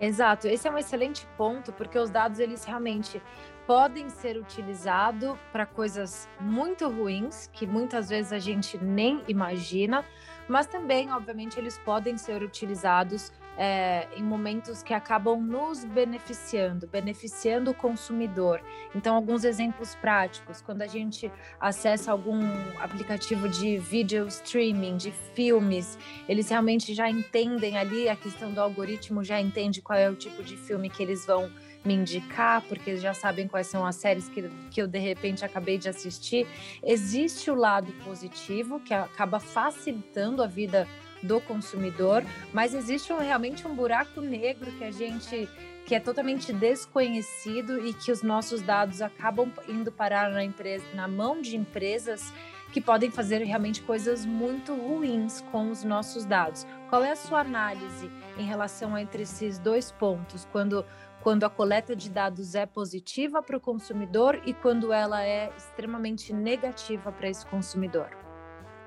Exato, 0.00 0.48
esse 0.48 0.66
é 0.66 0.70
um 0.70 0.78
excelente 0.78 1.26
ponto, 1.36 1.72
porque 1.72 1.98
os 1.98 2.10
dados 2.10 2.38
eles 2.38 2.64
realmente 2.64 3.22
podem 3.66 4.08
ser 4.10 4.36
utilizados 4.36 5.36
para 5.52 5.64
coisas 5.64 6.28
muito 6.40 6.88
ruins, 6.88 7.48
que 7.52 7.66
muitas 7.66 8.08
vezes 8.08 8.32
a 8.32 8.38
gente 8.38 8.76
nem 8.76 9.22
imagina, 9.28 10.04
mas 10.48 10.66
também, 10.66 11.10
obviamente, 11.12 11.58
eles 11.58 11.78
podem 11.78 12.18
ser 12.18 12.42
utilizados 12.42 13.32
é, 13.56 14.08
em 14.16 14.22
momentos 14.22 14.82
que 14.82 14.92
acabam 14.92 15.40
nos 15.40 15.84
beneficiando, 15.84 16.86
beneficiando 16.86 17.70
o 17.70 17.74
consumidor. 17.74 18.60
Então, 18.94 19.14
alguns 19.14 19.44
exemplos 19.44 19.94
práticos: 19.94 20.60
quando 20.60 20.82
a 20.82 20.86
gente 20.86 21.30
acessa 21.60 22.12
algum 22.12 22.42
aplicativo 22.80 23.48
de 23.48 23.78
video 23.78 24.26
streaming, 24.28 24.96
de 24.96 25.10
filmes, 25.34 25.98
eles 26.28 26.48
realmente 26.48 26.94
já 26.94 27.08
entendem 27.08 27.76
ali 27.76 28.08
a 28.08 28.16
questão 28.16 28.52
do 28.52 28.60
algoritmo, 28.60 29.22
já 29.22 29.40
entende 29.40 29.80
qual 29.80 29.98
é 29.98 30.08
o 30.10 30.14
tipo 30.14 30.42
de 30.42 30.56
filme 30.56 30.90
que 30.90 31.02
eles 31.02 31.26
vão 31.26 31.50
me 31.84 31.94
indicar, 31.94 32.62
porque 32.62 32.96
já 32.96 33.12
sabem 33.12 33.46
quais 33.46 33.66
são 33.66 33.84
as 33.84 33.96
séries 33.96 34.28
que, 34.28 34.48
que 34.70 34.80
eu 34.80 34.88
de 34.88 34.98
repente 34.98 35.44
acabei 35.44 35.76
de 35.76 35.88
assistir. 35.88 36.46
Existe 36.82 37.50
o 37.50 37.54
lado 37.54 37.92
positivo, 38.04 38.80
que 38.80 38.94
acaba 38.94 39.38
facilitando 39.38 40.42
a 40.42 40.46
vida 40.46 40.88
do 41.24 41.40
consumidor, 41.40 42.22
mas 42.52 42.74
existe 42.74 43.12
um, 43.12 43.18
realmente 43.18 43.66
um 43.66 43.74
buraco 43.74 44.20
negro 44.20 44.70
que 44.72 44.84
a 44.84 44.90
gente 44.90 45.48
que 45.86 45.94
é 45.94 46.00
totalmente 46.00 46.50
desconhecido 46.50 47.86
e 47.86 47.92
que 47.92 48.10
os 48.10 48.22
nossos 48.22 48.62
dados 48.62 49.02
acabam 49.02 49.52
indo 49.68 49.92
parar 49.92 50.30
na 50.30 50.42
empresa, 50.42 50.84
na 50.94 51.06
mão 51.06 51.42
de 51.42 51.56
empresas 51.56 52.32
que 52.72 52.80
podem 52.80 53.10
fazer 53.10 53.42
realmente 53.42 53.82
coisas 53.82 54.24
muito 54.24 54.74
ruins 54.74 55.42
com 55.52 55.70
os 55.70 55.84
nossos 55.84 56.24
dados. 56.24 56.66
Qual 56.88 57.04
é 57.04 57.10
a 57.10 57.16
sua 57.16 57.40
análise 57.40 58.10
em 58.38 58.44
relação 58.44 58.96
entre 58.96 59.24
esses 59.24 59.58
dois 59.58 59.92
pontos? 59.92 60.48
Quando 60.50 60.84
quando 61.22 61.44
a 61.44 61.48
coleta 61.48 61.96
de 61.96 62.10
dados 62.10 62.54
é 62.54 62.66
positiva 62.66 63.42
para 63.42 63.56
o 63.56 63.60
consumidor 63.60 64.42
e 64.44 64.52
quando 64.52 64.92
ela 64.92 65.24
é 65.24 65.50
extremamente 65.56 66.34
negativa 66.34 67.10
para 67.10 67.30
esse 67.30 67.46
consumidor. 67.46 68.23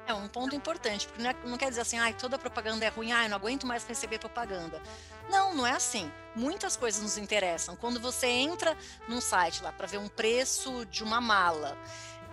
É 0.08 0.14
um 0.14 0.28
ponto 0.30 0.56
importante, 0.56 1.06
porque 1.06 1.22
não, 1.22 1.56
é, 1.56 1.58
quer 1.58 1.68
dizer 1.70 1.82
assim, 1.82 2.00
ah, 2.00 2.12
toda 2.14 2.38
propaganda 2.38 2.86
é 2.86 2.88
ruim, 2.88 3.12
ah, 3.12 3.26
eu 3.26 3.30
não 3.30 3.36
aguento 3.36 3.68
mais 3.68 3.84
receber 3.86 4.18
propaganda. 4.20 4.82
Não, 5.30 5.54
não 5.54 5.68
é 5.68 5.72
assim. 5.72 6.10
Muitas 6.34 6.78
coisas 6.78 7.02
nos 7.02 7.18
interessam. 7.18 7.76
Quando 7.76 8.00
você 8.00 8.28
entra 8.28 8.78
num 9.08 9.20
site 9.20 9.62
lá 9.62 9.74
para 9.74 9.86
ver 9.86 9.98
um 9.98 10.08
preço 10.08 10.86
de 10.86 11.04
uma 11.04 11.20
mala 11.20 11.78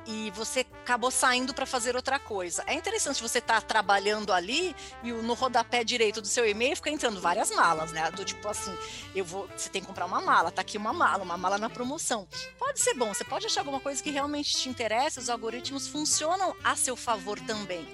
e 0.06 0.30
você 0.32 0.61
acabou 0.82 1.11
saindo 1.11 1.54
para 1.54 1.66
fazer 1.66 1.96
outra 1.96 2.18
coisa. 2.18 2.62
É 2.66 2.75
interessante 2.75 3.23
você 3.23 3.38
estar 3.38 3.61
tá 3.61 3.66
trabalhando 3.66 4.32
ali 4.32 4.75
e 5.02 5.12
no 5.12 5.34
rodapé 5.34 5.82
direito 5.82 6.20
do 6.20 6.26
seu 6.26 6.46
e-mail 6.49 6.76
fica 6.76 6.90
entrando 6.90 7.20
várias 7.20 7.50
malas, 7.50 7.92
né? 7.92 8.11
Do 8.11 8.25
tipo 8.25 8.46
assim, 8.49 8.76
eu 9.14 9.25
vou, 9.25 9.49
você 9.56 9.68
tem 9.68 9.80
que 9.80 9.87
comprar 9.87 10.06
uma 10.06 10.20
mala, 10.20 10.50
tá 10.50 10.61
aqui 10.61 10.76
uma 10.76 10.92
mala, 10.92 11.23
uma 11.23 11.37
mala 11.37 11.58
na 11.58 11.70
promoção. 11.70 12.28
Pode 12.58 12.80
ser 12.80 12.94
bom, 12.94 13.12
você 13.12 13.25
pode 13.25 13.46
achar 13.46 13.61
alguma 13.61 13.80
coisa 13.80 14.02
que 14.02 14.11
realmente 14.11 14.56
te 14.56 14.68
interessa, 14.68 15.20
os 15.20 15.30
algoritmos 15.30 15.88
funcionam 15.88 16.54
a 16.62 16.76
seu 16.76 16.96
favor 16.96 17.40
também. 17.40 17.87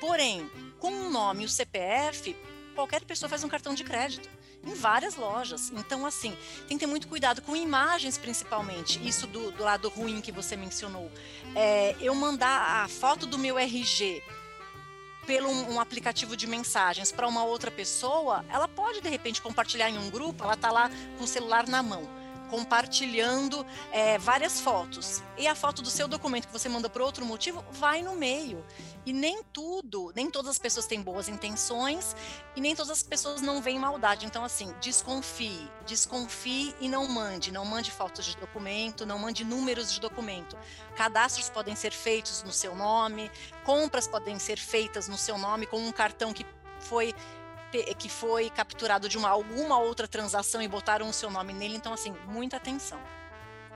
Porém, 0.00 0.50
com 0.80 0.90
o 0.90 1.10
nome 1.10 1.44
e 1.44 1.46
o 1.46 1.48
CPF, 1.48 2.36
qualquer 2.74 3.04
pessoa 3.04 3.28
faz 3.28 3.44
um 3.44 3.48
cartão 3.48 3.74
de 3.74 3.84
crédito 3.84 4.28
em 4.64 4.74
várias 4.74 5.16
lojas. 5.16 5.72
Então, 5.74 6.06
assim, 6.06 6.36
tem 6.68 6.76
que 6.76 6.84
ter 6.84 6.90
muito 6.90 7.08
cuidado 7.08 7.42
com 7.42 7.54
imagens, 7.56 8.16
principalmente. 8.16 9.00
Isso 9.06 9.26
do, 9.26 9.50
do 9.50 9.62
lado 9.62 9.88
ruim 9.88 10.20
que 10.20 10.32
você 10.32 10.56
mencionou. 10.56 11.10
É, 11.54 11.96
eu 12.00 12.14
mandar 12.14 12.84
a 12.84 12.88
foto 12.88 13.26
do 13.26 13.38
meu 13.38 13.58
RG 13.58 14.22
pelo 15.26 15.48
um, 15.48 15.74
um 15.74 15.80
aplicativo 15.80 16.36
de 16.36 16.46
mensagens 16.46 17.12
para 17.12 17.28
uma 17.28 17.44
outra 17.44 17.70
pessoa, 17.70 18.44
ela 18.48 18.66
pode 18.66 19.00
de 19.00 19.08
repente 19.08 19.40
compartilhar 19.40 19.88
em 19.88 19.96
um 19.96 20.10
grupo, 20.10 20.42
ela 20.42 20.54
está 20.54 20.70
lá 20.70 20.90
com 21.16 21.24
o 21.24 21.28
celular 21.28 21.68
na 21.68 21.82
mão 21.82 22.21
compartilhando 22.52 23.64
é, 23.90 24.18
várias 24.18 24.60
fotos. 24.60 25.22
E 25.38 25.46
a 25.46 25.54
foto 25.54 25.80
do 25.80 25.88
seu 25.88 26.06
documento 26.06 26.48
que 26.48 26.52
você 26.52 26.68
manda 26.68 26.86
por 26.86 27.00
outro 27.00 27.24
motivo 27.24 27.64
vai 27.70 28.02
no 28.02 28.14
meio. 28.14 28.62
E 29.06 29.12
nem 29.12 29.42
tudo, 29.54 30.12
nem 30.14 30.30
todas 30.30 30.50
as 30.50 30.58
pessoas 30.58 30.86
têm 30.86 31.00
boas 31.00 31.30
intenções 31.30 32.14
e 32.54 32.60
nem 32.60 32.76
todas 32.76 32.90
as 32.90 33.02
pessoas 33.02 33.40
não 33.40 33.62
veem 33.62 33.78
maldade. 33.78 34.26
Então, 34.26 34.44
assim, 34.44 34.70
desconfie, 34.82 35.66
desconfie 35.86 36.76
e 36.78 36.90
não 36.90 37.08
mande. 37.08 37.50
Não 37.50 37.64
mande 37.64 37.90
fotos 37.90 38.26
de 38.26 38.36
documento, 38.36 39.06
não 39.06 39.18
mande 39.18 39.44
números 39.44 39.90
de 39.90 39.98
documento. 39.98 40.54
Cadastros 40.94 41.48
podem 41.48 41.74
ser 41.74 41.92
feitos 41.92 42.42
no 42.42 42.52
seu 42.52 42.76
nome, 42.76 43.30
compras 43.64 44.06
podem 44.06 44.38
ser 44.38 44.58
feitas 44.58 45.08
no 45.08 45.16
seu 45.16 45.38
nome 45.38 45.64
com 45.64 45.78
um 45.78 45.90
cartão 45.90 46.34
que 46.34 46.44
foi 46.80 47.14
que 47.72 48.08
foi 48.08 48.50
capturado 48.50 49.08
de 49.08 49.16
uma, 49.16 49.28
alguma 49.28 49.78
outra 49.78 50.06
transação 50.06 50.60
e 50.60 50.68
botaram 50.68 51.08
o 51.08 51.12
seu 51.12 51.30
nome 51.30 51.52
nele. 51.52 51.76
Então, 51.76 51.92
assim, 51.92 52.14
muita 52.26 52.56
atenção. 52.56 53.00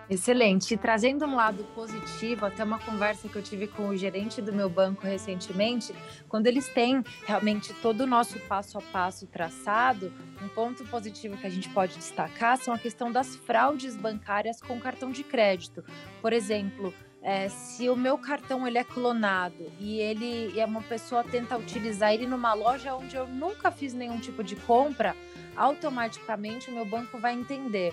Excelente. 0.08 0.74
E 0.74 0.76
trazendo 0.76 1.24
um 1.26 1.34
lado 1.34 1.64
positivo, 1.74 2.46
até 2.46 2.62
uma 2.62 2.78
conversa 2.78 3.28
que 3.28 3.34
eu 3.34 3.42
tive 3.42 3.66
com 3.66 3.88
o 3.88 3.96
gerente 3.96 4.40
do 4.40 4.52
meu 4.52 4.70
banco 4.70 5.04
recentemente, 5.04 5.92
quando 6.28 6.46
eles 6.46 6.68
têm 6.68 7.02
realmente 7.26 7.74
todo 7.74 8.02
o 8.02 8.06
nosso 8.06 8.38
passo 8.40 8.78
a 8.78 8.82
passo 8.82 9.26
traçado, 9.26 10.12
um 10.40 10.48
ponto 10.48 10.84
positivo 10.84 11.36
que 11.36 11.46
a 11.46 11.50
gente 11.50 11.68
pode 11.70 11.96
destacar 11.96 12.56
são 12.56 12.72
a 12.72 12.78
questão 12.78 13.10
das 13.10 13.34
fraudes 13.34 13.96
bancárias 13.96 14.60
com 14.60 14.78
cartão 14.78 15.10
de 15.10 15.24
crédito. 15.24 15.84
Por 16.22 16.32
exemplo, 16.32 16.94
é, 17.26 17.48
se 17.48 17.90
o 17.90 17.96
meu 17.96 18.16
cartão 18.16 18.68
ele 18.68 18.78
é 18.78 18.84
clonado 18.84 19.72
e 19.80 19.98
ele 19.98 20.52
e 20.54 20.64
uma 20.64 20.80
pessoa 20.80 21.24
tenta 21.24 21.58
utilizar 21.58 22.14
ele 22.14 22.24
numa 22.24 22.54
loja 22.54 22.94
onde 22.94 23.16
eu 23.16 23.26
nunca 23.26 23.68
fiz 23.72 23.92
nenhum 23.92 24.20
tipo 24.20 24.44
de 24.44 24.54
compra, 24.54 25.16
automaticamente 25.56 26.70
o 26.70 26.72
meu 26.72 26.84
banco 26.84 27.18
vai 27.18 27.34
entender 27.34 27.92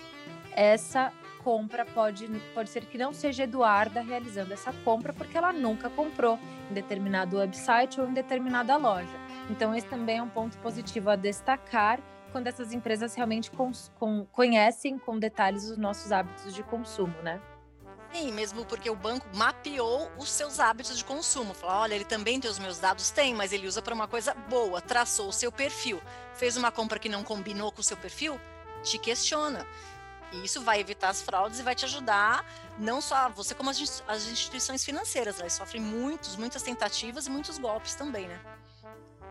essa 0.55 1.11
compra 1.43 1.83
pode, 1.83 2.27
pode 2.53 2.69
ser 2.69 2.85
que 2.85 2.95
não 2.95 3.11
seja 3.11 3.45
Eduarda 3.45 4.01
realizando 4.01 4.53
essa 4.53 4.71
compra 4.85 5.11
porque 5.11 5.35
ela 5.35 5.51
nunca 5.51 5.89
comprou 5.89 6.37
em 6.69 6.75
determinado 6.75 7.37
website 7.37 7.99
ou 7.99 8.07
em 8.07 8.13
determinada 8.13 8.77
loja. 8.77 9.17
Então 9.49 9.73
esse 9.73 9.87
também 9.87 10.19
é 10.19 10.21
um 10.21 10.29
ponto 10.29 10.59
positivo 10.59 11.09
a 11.09 11.15
destacar 11.15 11.99
quando 12.31 12.45
essas 12.45 12.71
empresas 12.71 13.15
realmente 13.15 13.49
com, 13.49 13.71
com, 13.97 14.27
conhecem 14.31 14.99
com 14.99 15.17
detalhes 15.17 15.71
os 15.71 15.77
nossos 15.77 16.11
hábitos 16.11 16.53
de 16.53 16.61
consumo, 16.61 17.15
né? 17.23 17.41
Sim, 18.13 18.31
mesmo 18.31 18.63
porque 18.63 18.91
o 18.91 18.95
banco 18.95 19.25
mapeou 19.33 20.11
os 20.19 20.29
seus 20.29 20.59
hábitos 20.59 20.95
de 20.95 21.03
consumo. 21.03 21.55
Falou, 21.55 21.77
olha, 21.77 21.95
ele 21.95 22.05
também 22.05 22.39
tem 22.39 22.49
os 22.49 22.59
meus 22.59 22.77
dados? 22.77 23.09
Tem, 23.09 23.33
mas 23.33 23.51
ele 23.51 23.67
usa 23.67 23.81
para 23.81 23.93
uma 23.93 24.07
coisa 24.07 24.35
boa. 24.35 24.79
Traçou 24.79 25.29
o 25.29 25.33
seu 25.33 25.51
perfil. 25.51 25.99
Fez 26.35 26.55
uma 26.55 26.71
compra 26.71 26.99
que 26.99 27.09
não 27.09 27.23
combinou 27.23 27.71
com 27.71 27.81
o 27.81 27.83
seu 27.83 27.97
perfil? 27.97 28.39
Te 28.83 28.99
questiona. 28.99 29.65
E 30.31 30.45
isso 30.45 30.61
vai 30.61 30.79
evitar 30.79 31.09
as 31.09 31.23
fraudes 31.23 31.59
e 31.59 31.63
vai 31.63 31.73
te 31.73 31.85
ajudar, 31.85 32.45
não 32.77 33.01
só 33.01 33.29
você, 33.29 33.55
como 33.55 33.71
as, 33.71 33.79
instituições 34.31 34.85
financeiras. 34.85 35.39
Elas 35.39 35.53
sofrem 35.53 35.81
muitos, 35.81 36.35
muitas 36.35 36.61
tentativas 36.61 37.25
e 37.25 37.31
muitos 37.31 37.57
golpes 37.57 37.95
também, 37.95 38.27
né? 38.27 38.39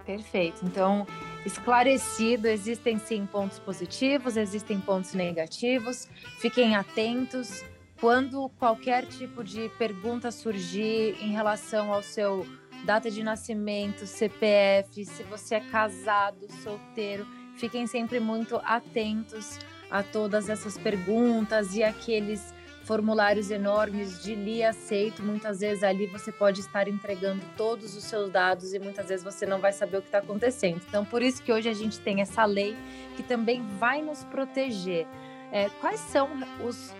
Perfeito. 0.04 0.64
Então, 0.64 1.06
esclarecido, 1.46 2.48
existem 2.48 2.98
sim 2.98 3.24
pontos 3.26 3.60
positivos, 3.60 4.36
existem 4.36 4.80
pontos 4.80 5.14
negativos. 5.14 6.08
Fiquem 6.40 6.74
atentos 6.74 7.62
quando 8.02 8.48
qualquer 8.58 9.06
tipo 9.06 9.44
de 9.44 9.68
pergunta 9.78 10.32
surgir 10.32 11.16
em 11.22 11.30
relação 11.30 11.92
ao 11.92 12.02
seu 12.02 12.44
data 12.84 13.08
de 13.08 13.22
nascimento, 13.22 14.08
CPF, 14.08 15.04
se 15.04 15.22
você 15.22 15.54
é 15.54 15.60
casado, 15.60 16.50
solteiro, 16.64 17.24
fiquem 17.54 17.86
sempre 17.86 18.18
muito 18.18 18.56
atentos 18.64 19.56
a 19.88 20.02
todas 20.02 20.48
essas 20.48 20.76
perguntas 20.76 21.76
e 21.76 21.84
aqueles 21.84 22.52
formulários 22.82 23.52
enormes 23.52 24.20
de 24.20 24.34
li 24.34 24.64
aceito. 24.64 25.22
Muitas 25.22 25.60
vezes 25.60 25.84
ali 25.84 26.08
você 26.08 26.32
pode 26.32 26.58
estar 26.58 26.88
entregando 26.88 27.44
todos 27.56 27.96
os 27.96 28.02
seus 28.02 28.32
dados 28.32 28.74
e 28.74 28.80
muitas 28.80 29.10
vezes 29.10 29.22
você 29.22 29.46
não 29.46 29.60
vai 29.60 29.72
saber 29.72 29.98
o 29.98 30.02
que 30.02 30.08
está 30.08 30.18
acontecendo. 30.18 30.82
Então, 30.88 31.04
por 31.04 31.22
isso 31.22 31.40
que 31.40 31.52
hoje 31.52 31.68
a 31.68 31.72
gente 31.72 32.00
tem 32.00 32.20
essa 32.20 32.44
lei 32.44 32.76
que 33.14 33.22
também 33.22 33.62
vai 33.78 34.02
nos 34.02 34.24
proteger. 34.24 35.06
É, 35.52 35.68
quais 35.80 36.00
são 36.00 36.28
os 36.64 36.92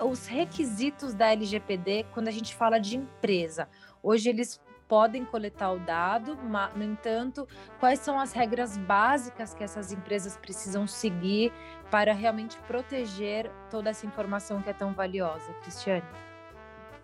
os 0.00 0.26
requisitos 0.26 1.14
da 1.14 1.32
LGPD 1.32 2.06
quando 2.12 2.28
a 2.28 2.30
gente 2.30 2.54
fala 2.54 2.78
de 2.78 2.96
empresa. 2.96 3.68
Hoje 4.02 4.28
eles 4.28 4.60
podem 4.88 5.24
coletar 5.24 5.70
o 5.70 5.78
dado, 5.78 6.36
mas, 6.36 6.74
no 6.74 6.82
entanto, 6.82 7.46
quais 7.78 8.00
são 8.00 8.18
as 8.18 8.32
regras 8.32 8.76
básicas 8.76 9.54
que 9.54 9.62
essas 9.62 9.92
empresas 9.92 10.36
precisam 10.36 10.84
seguir 10.84 11.52
para 11.92 12.12
realmente 12.12 12.58
proteger 12.66 13.48
toda 13.70 13.90
essa 13.90 14.04
informação 14.04 14.60
que 14.60 14.68
é 14.68 14.72
tão 14.72 14.92
valiosa, 14.92 15.52
Cristiane? 15.62 16.04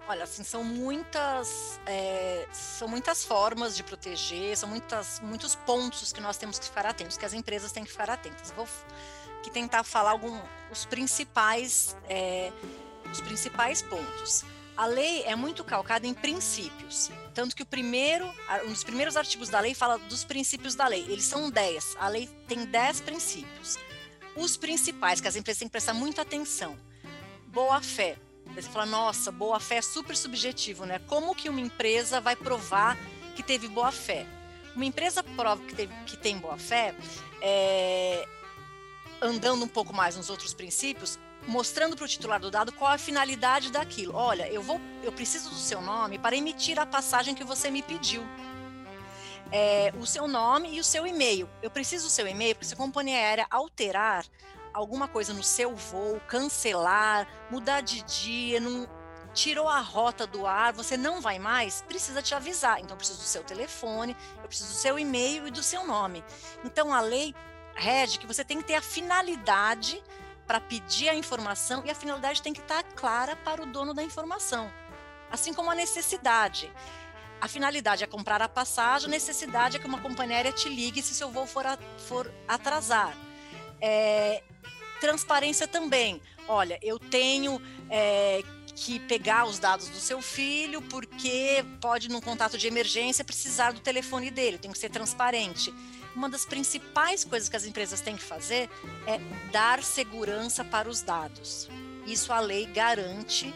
Olha, 0.09 0.25
assim, 0.25 0.43
são 0.43 0.65
muitas, 0.65 1.81
é, 1.87 2.47
são 2.53 2.89
muitas 2.89 3.25
formas 3.25 3.77
de 3.77 3.83
proteger, 3.83 4.57
são 4.57 4.69
muitas, 4.69 5.21
muitos 5.21 5.55
pontos 5.55 6.13
que 6.13 6.21
nós 6.21 6.37
temos 6.37 6.59
que 6.59 6.67
ficar 6.67 6.87
atentos, 6.87 7.17
que 7.17 7.25
as 7.25 7.35
empresas 7.35 7.71
têm 7.71 7.85
que 7.85 7.91
ficar 7.91 8.11
atentas. 8.11 8.53
Vou 8.53 8.67
aqui 9.39 9.51
tentar 9.51 9.85
falar 9.85 10.11
alguns 10.11 10.41
os 10.71 10.85
principais, 10.85 11.97
é, 12.09 12.53
os 13.17 13.21
principais 13.21 13.83
pontos. 13.83 14.45
A 14.77 14.85
lei 14.85 15.23
é 15.23 15.35
muito 15.35 15.65
calcada 15.65 16.07
em 16.07 16.13
princípios, 16.13 17.11
tanto 17.33 17.57
que 17.57 17.63
o 17.63 17.67
primeiro, 17.67 18.31
um 18.67 18.73
dos 18.73 18.85
primeiros 18.85 19.17
artigos 19.17 19.49
da 19.49 19.59
lei 19.59 19.75
fala 19.75 19.99
dos 19.99 20.23
princípios 20.23 20.75
da 20.75 20.87
lei. 20.87 21.07
Eles 21.09 21.25
são 21.25 21.51
10. 21.51 21.97
A 21.99 22.09
lei 22.09 22.29
tem 22.47 22.67
10 22.67 23.01
princípios. 23.01 23.79
Os 24.37 24.57
principais 24.59 25.19
que 25.19 25.29
as 25.29 25.35
empresas 25.35 25.61
têm 25.61 25.69
que 25.69 25.73
prestar 25.73 25.95
muita 25.95 26.21
atenção. 26.21 26.77
Boa 27.47 27.81
fé, 27.81 28.19
você 28.55 28.69
fala, 28.69 28.85
nossa, 28.85 29.33
boa 29.33 29.59
fé 29.59 29.77
é 29.77 29.83
super 29.83 30.15
subjetivo, 30.15 30.85
né? 30.85 30.99
Como 31.07 31.35
que 31.35 31.49
uma 31.49 31.61
empresa 31.61 32.21
vai 32.21 32.37
provar 32.37 32.99
que 33.35 33.43
teve 33.43 33.67
boa 33.69 33.91
fé? 33.91 34.27
Uma 34.75 34.85
empresa 34.85 35.23
prova 35.23 35.65
que, 35.65 35.75
teve, 35.75 35.95
que 36.05 36.19
tem 36.19 36.37
boa 36.37 36.59
fé, 36.59 36.95
é, 37.41 38.29
andando 39.23 39.65
um 39.65 39.69
pouco 39.69 39.95
mais 39.95 40.17
nos 40.17 40.29
outros 40.29 40.53
princípios, 40.53 41.19
mostrando 41.47 41.97
para 41.97 42.05
o 42.05 42.09
titular 42.09 42.41
do 42.41 42.51
dado 42.51 42.73
qual 42.73 42.93
a 42.93 42.99
finalidade 42.99 43.71
daquilo. 43.71 44.15
Olha, 44.15 44.49
eu 44.49 44.63
vou, 44.63 44.81
eu 45.03 45.13
preciso 45.13 45.51
do 45.51 45.57
seu 45.57 45.81
nome 45.81 46.19
para 46.19 46.37
emitir 46.37 46.79
a 46.79 46.87
passagem 46.87 47.35
que 47.35 47.45
você 47.45 47.71
me 47.71 47.83
pediu. 47.83 48.23
É, 49.53 49.93
o 49.99 50.07
seu 50.07 50.27
nome 50.27 50.75
e 50.75 50.81
o 50.81 50.85
seu 50.85 51.07
e-mail. 51.07 51.49
Eu 51.63 51.71
preciso 51.71 52.07
do 52.07 52.11
seu 52.11 52.27
e-mail 52.27 52.55
porque 52.55 52.67
se 52.67 52.75
a 52.75 52.77
companhia 52.77 53.17
aérea 53.17 53.47
alterar 53.49 54.27
alguma 54.75 55.09
coisa 55.09 55.33
no 55.33 55.43
seu 55.43 55.75
voo, 55.75 56.21
cancelar, 56.27 57.27
mudar 57.51 57.81
de 57.81 58.03
dia, 58.03 58.61
não 58.61 58.89
tirou 59.33 59.69
a 59.69 59.81
rota 59.81 60.27
do 60.27 60.47
ar, 60.47 60.73
você 60.73 60.97
não 60.97 61.21
vai 61.21 61.39
mais, 61.39 61.83
precisa 61.83 62.23
te 62.23 62.35
avisar. 62.35 62.81
Então, 62.81 62.93
eu 62.93 62.97
preciso 62.97 63.19
do 63.19 63.25
seu 63.25 63.45
telefone, 63.45 64.17
eu 64.43 64.49
preciso 64.49 64.71
do 64.71 64.75
seu 64.75 64.99
e-mail 64.99 65.47
e 65.47 65.51
do 65.51 65.63
seu 65.63 65.87
nome. 65.87 66.25
Então, 66.65 66.93
a 66.93 67.01
lei 67.01 67.35
rege 67.75 68.19
que 68.19 68.27
você 68.27 68.43
tem 68.43 68.59
que 68.59 68.65
ter 68.65 68.75
a 68.75 68.83
finalidade 68.83 70.03
para 70.47 70.61
pedir 70.61 71.09
a 71.09 71.15
informação 71.15 71.83
e 71.85 71.91
a 71.91 71.95
finalidade 71.95 72.43
tem 72.43 72.53
que 72.53 72.61
estar 72.61 72.83
clara 72.83 73.35
para 73.37 73.63
o 73.63 73.67
dono 73.67 73.93
da 73.93 74.03
informação. 74.03 74.71
Assim 75.31 75.53
como 75.53 75.71
a 75.71 75.75
necessidade. 75.75 76.71
A 77.41 77.49
finalidade 77.49 78.05
é 78.05 78.07
comprar 78.07 78.41
a 78.41 78.49
passagem, 78.49 79.09
a 79.09 79.11
necessidade 79.11 79.77
é 79.77 79.81
que 79.81 79.87
uma 79.87 80.01
companhia 80.01 80.37
aérea 80.37 80.53
te 80.53 80.69
ligue 80.69 81.03
se 81.03 81.15
seu 81.15 81.31
voo 81.31 81.47
for, 81.47 81.67
a, 81.67 81.77
for 81.99 82.33
atrasar. 82.49 83.15
É, 83.81 84.43
Transparência 85.01 85.69
também. 85.69 86.21
Olha, 86.49 86.79
eu 86.83 86.99
tenho 86.99 87.61
é, 87.91 88.43
que 88.77 89.01
pegar 89.01 89.47
os 89.47 89.59
dados 89.59 89.89
do 89.89 89.97
seu 89.97 90.21
filho 90.21 90.83
porque 90.83 91.65
pode, 91.81 92.11
num 92.11 92.21
contato 92.21 92.59
de 92.59 92.67
emergência, 92.67 93.25
precisar 93.25 93.73
do 93.73 93.81
telefone 93.81 94.31
dele. 94.31 94.59
Tem 94.59 94.71
que 94.71 94.79
ser 94.79 94.91
transparente. 94.91 95.75
Uma 96.15 96.29
das 96.29 96.45
principais 96.45 97.25
coisas 97.25 97.49
que 97.49 97.57
as 97.57 97.65
empresas 97.65 98.03
têm 98.03 98.17
que 98.17 98.23
fazer 98.23 98.69
é 99.07 99.19
dar 99.51 99.83
segurança 99.83 100.63
para 100.63 100.89
os 100.89 101.01
dados. 101.01 101.69
Isso 102.07 102.33
a 102.33 102.39
lei 102.39 102.67
garante 102.67 103.53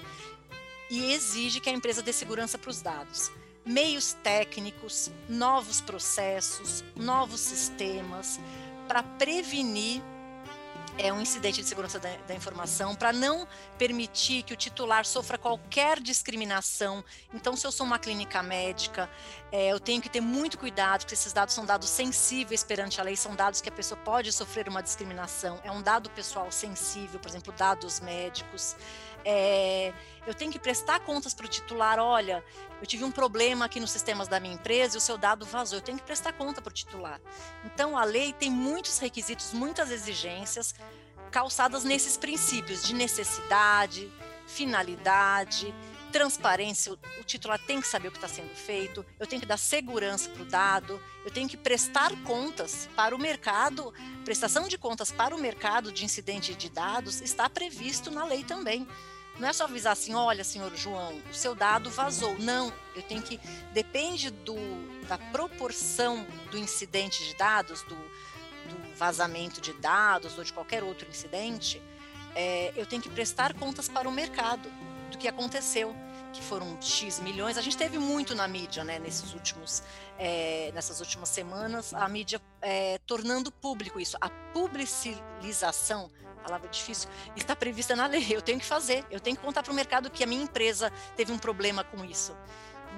e 0.91 1.13
exige 1.13 1.61
que 1.61 1.69
a 1.69 1.73
empresa 1.73 2.03
dê 2.03 2.13
segurança 2.13 2.59
para 2.59 2.71
os 2.71 2.81
dados. 2.81 3.31
Meios 3.65 4.15
técnicos, 4.23 5.11
novos 5.29 5.83
processos, 5.83 6.83
novos 6.97 7.41
sistemas 7.41 8.41
para 8.89 9.03
prevenir 9.03 10.03
é 11.01 11.13
um 11.13 11.21
incidente 11.21 11.63
de 11.63 11.69
segurança 11.69 11.99
da, 11.99 12.15
da 12.29 12.35
informação, 12.35 12.95
para 12.95 13.13
não 13.13 13.49
permitir 13.79 14.43
que 14.43 14.53
o 14.53 14.57
titular 14.57 15.05
sofra 15.07 15.39
qualquer 15.39 15.99
discriminação. 16.01 17.03
Então, 17.33 17.57
se 17.57 17.67
eu 17.67 17.73
sou 17.73 17.87
uma 17.87 17.99
clínica 17.99 18.43
médica, 18.43 19.09
é, 19.51 19.73
eu 19.73 19.81
tenho 19.81 20.03
que 20.03 20.09
ter 20.09 20.21
muito 20.21 20.59
cuidado, 20.59 21.01
porque 21.01 21.15
esses 21.15 21.33
dados 21.33 21.55
são 21.55 21.65
dados 21.65 21.89
sensíveis 21.89 22.63
perante 22.63 23.01
a 23.01 23.05
lei, 23.05 23.17
são 23.17 23.35
dados 23.35 23.61
que 23.61 23.69
a 23.69 23.73
pessoa 23.73 23.99
pode 24.05 24.31
sofrer 24.33 24.69
uma 24.69 24.83
discriminação. 24.83 25.59
É 25.65 25.71
um 25.73 25.83
dado 25.83 26.11
pessoal 26.11 26.53
sensível, 26.53 27.19
por 27.19 27.29
exemplo, 27.29 27.53
dados 27.57 28.01
médicos. 28.01 28.77
É, 29.25 29.93
eu 30.27 30.35
tenho 30.35 30.51
que 30.51 30.59
prestar 30.59 31.01
contas 31.01 31.35
para 31.35 31.47
o 31.47 31.49
titular, 31.49 31.99
olha, 31.99 32.45
eu 32.81 32.87
tive 32.87 33.05
um 33.05 33.11
problema 33.11 33.65
aqui 33.65 33.81
nos 33.81 33.91
sistemas 33.91 34.29
da 34.29 34.41
minha 34.41 34.55
empresa 34.55 34.97
e 34.97 34.99
o 34.99 35.01
seu 35.01 35.19
dado 35.19 35.45
vazou, 35.45 35.79
eu 35.79 35.83
tenho 35.83 35.99
que 35.99 36.05
prestar 36.05 36.33
conta 36.33 36.61
para 36.63 36.71
o 36.71 36.75
titular. 36.75 37.21
Então, 37.65 37.97
a 37.97 38.05
lei 38.05 38.33
tem 38.33 38.51
muitos 38.51 38.99
requisitos, 38.99 39.53
muitas 39.53 39.91
exigências 39.91 40.75
calçadas 41.31 41.85
nesses 41.85 42.17
princípios 42.17 42.83
de 42.83 42.95
necessidade, 42.95 44.11
finalidade, 44.47 45.75
transparência, 46.11 46.93
o 46.93 47.25
titular 47.25 47.59
tem 47.59 47.81
que 47.81 47.87
saber 47.87 48.09
o 48.09 48.11
que 48.11 48.19
está 48.19 48.29
sendo 48.29 48.55
feito, 48.55 49.05
eu 49.19 49.27
tenho 49.27 49.41
que 49.41 49.47
dar 49.47 49.57
segurança 49.57 50.29
para 50.31 50.43
o 50.43 50.45
dado, 50.45 51.01
eu 51.25 51.31
tenho 51.31 51.49
que 51.49 51.57
prestar 51.57 52.11
contas 52.23 52.89
para 52.97 53.15
o 53.15 53.19
mercado, 53.19 53.93
prestação 54.25 54.69
de 54.69 54.77
contas 54.77 55.11
para 55.11 55.35
o 55.35 55.41
mercado 55.41 55.93
de 55.93 56.05
incidente 56.05 56.55
de 56.55 56.69
dados 56.69 57.21
está 57.21 57.49
previsto 57.49 58.11
na 58.11 58.25
lei 58.25 58.45
também. 58.45 58.87
Não 59.39 59.49
é 59.49 59.53
só 59.53 59.65
avisar 59.65 59.95
assim, 59.95 60.15
olha, 60.15 60.45
senhor 60.45 60.75
João, 60.77 61.19
o 61.31 61.35
seu 61.35 61.55
dado 61.55 61.89
vazou. 61.91 62.39
Não, 62.39 62.71
eu 62.95 63.03
tenho 63.03 63.23
que, 63.23 63.41
depende 63.73 64.29
do, 64.31 64.57
da 65.09 65.17
proporção 65.17 66.27
do 66.51 66.59
incidente 66.59 67.25
de 67.25 67.35
dados, 67.37 67.83
do, 67.85 67.95
do 67.95 68.97
vazamento 68.97 69.61
de 69.61 69.73
dados 69.75 70.37
ou 70.37 70.45
de 70.45 70.53
qualquer 70.53 70.83
outro 70.83 71.09
incidente, 71.09 71.81
é, 72.35 72.73
eu 72.77 72.87
tenho 72.87 73.03
que 73.03 73.09
prestar 73.09 73.55
contas 73.55 73.89
para 73.89 74.09
o 74.09 74.13
mercado 74.13 74.71
do 75.11 75.19
que 75.19 75.29
aconteceu 75.29 75.95
que 76.33 76.41
foram 76.43 76.81
X 76.81 77.21
milhões. 77.21 77.59
A 77.59 77.63
gente 77.63 77.77
teve 77.77 77.99
muito 77.99 78.35
na 78.35 78.47
mídia, 78.47 78.85
né, 78.85 78.99
nesses 78.99 79.35
últimos, 79.35 79.83
é, 80.19 80.71
nessas 80.73 81.01
últimas 81.01 81.29
semanas, 81.29 81.93
a 81.93 82.09
mídia 82.09 82.41
é, 82.63 82.99
tornando 83.07 83.51
público 83.51 83.99
isso. 84.01 84.17
A 84.21 84.31
publicização 84.53 86.11
palavra 86.41 86.69
difícil, 86.69 87.09
está 87.37 87.55
prevista 87.55 87.95
na 87.95 88.07
lei. 88.07 88.27
Eu 88.31 88.43
tenho 88.43 88.59
que 88.59 88.65
fazer, 88.65 89.05
eu 89.11 89.21
tenho 89.21 89.37
que 89.37 89.43
contar 89.43 89.63
para 89.63 89.73
o 89.73 89.75
mercado 89.75 90.11
que 90.11 90.25
a 90.25 90.27
minha 90.27 90.43
empresa 90.43 90.91
teve 91.17 91.33
um 91.33 91.39
problema 91.39 91.85
com 91.85 92.05
isso. 92.05 92.37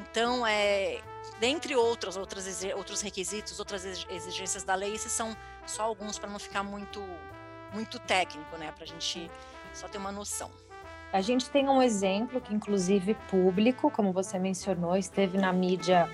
Então, 0.01 0.47
é, 0.47 1.03
dentre 1.39 1.77
outros, 1.77 2.17
outras, 2.17 2.47
outros 2.75 3.01
requisitos, 3.01 3.59
outras 3.59 3.85
exigências 3.85 4.63
da 4.63 4.75
lei, 4.75 4.95
esses 4.95 5.13
são 5.13 5.37
só 5.67 5.83
alguns 5.83 6.19
para 6.19 6.31
não 6.31 6.39
ficar 6.39 6.63
muito, 6.63 7.03
muito 7.73 7.99
técnico, 7.99 8.57
né? 8.57 8.73
Para 8.73 8.85
a 8.85 8.87
gente 8.87 9.31
só 9.75 9.89
ter 9.89 9.99
uma 9.99 10.13
noção. 10.13 10.51
A 11.13 11.21
gente 11.21 11.51
tem 11.51 11.69
um 11.69 11.83
exemplo 11.83 12.41
que, 12.41 12.55
inclusive, 12.55 13.15
público, 13.29 13.91
como 13.91 14.13
você 14.13 14.39
mencionou, 14.39 14.97
esteve 14.97 15.37
na 15.37 15.53
mídia 15.53 16.09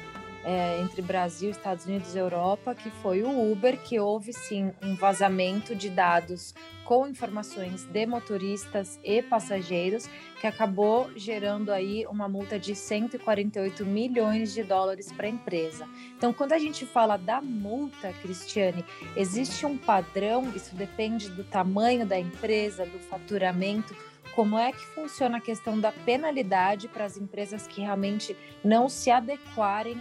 é, 0.45 0.81
entre 0.81 1.01
Brasil, 1.01 1.51
Estados 1.51 1.87
Unidos 1.87 2.17
e 2.17 2.19
Europa, 2.19 2.75
que 2.75 2.91
foi 2.91 3.23
o 3.23 3.53
Uber, 3.53 3.79
que 3.79 4.01
houve 4.01 4.33
sim 4.33 4.73
um 4.83 4.97
vazamento 4.97 5.73
de 5.73 5.89
dados 5.89 6.53
com 6.85 7.07
informações 7.07 7.85
de 7.85 8.07
motoristas 8.07 8.99
e 9.05 9.23
passageiros, 9.23 10.09
que 10.41 10.47
acabou 10.47 11.11
gerando 11.15 11.71
aí 11.71 12.05
uma 12.07 12.27
multa 12.27 12.59
de 12.59 12.75
148 12.75 13.85
milhões 13.85 14.53
de 14.53 14.65
dólares 14.65 15.13
para 15.13 15.27
a 15.27 15.31
empresa. 15.31 15.87
Então, 16.17 16.33
quando 16.33 16.55
a 16.55 16.59
gente 16.59 16.87
fala 16.87 17.17
da 17.17 17.41
multa, 17.41 18.13
Cristiane, 18.23 18.85
existe 19.15 19.65
um 19.65 19.77
padrão, 19.77 20.51
isso 20.57 20.75
depende 20.75 21.29
do 21.29 21.45
tamanho 21.45 22.07
da 22.07 22.19
empresa, 22.19 22.85
do 22.85 22.99
faturamento 22.99 23.95
como 24.35 24.59
é 24.59 24.73
que 24.73 24.85
funciona 24.87 25.38
a 25.38 25.41
questão 25.41 25.79
da 25.79 25.93
penalidade 25.93 26.88
para 26.88 27.05
as 27.05 27.17
empresas 27.17 27.67
que 27.67 27.81
realmente 27.81 28.37
não 28.64 28.88
se 28.88 29.11
adequarem 29.11 30.01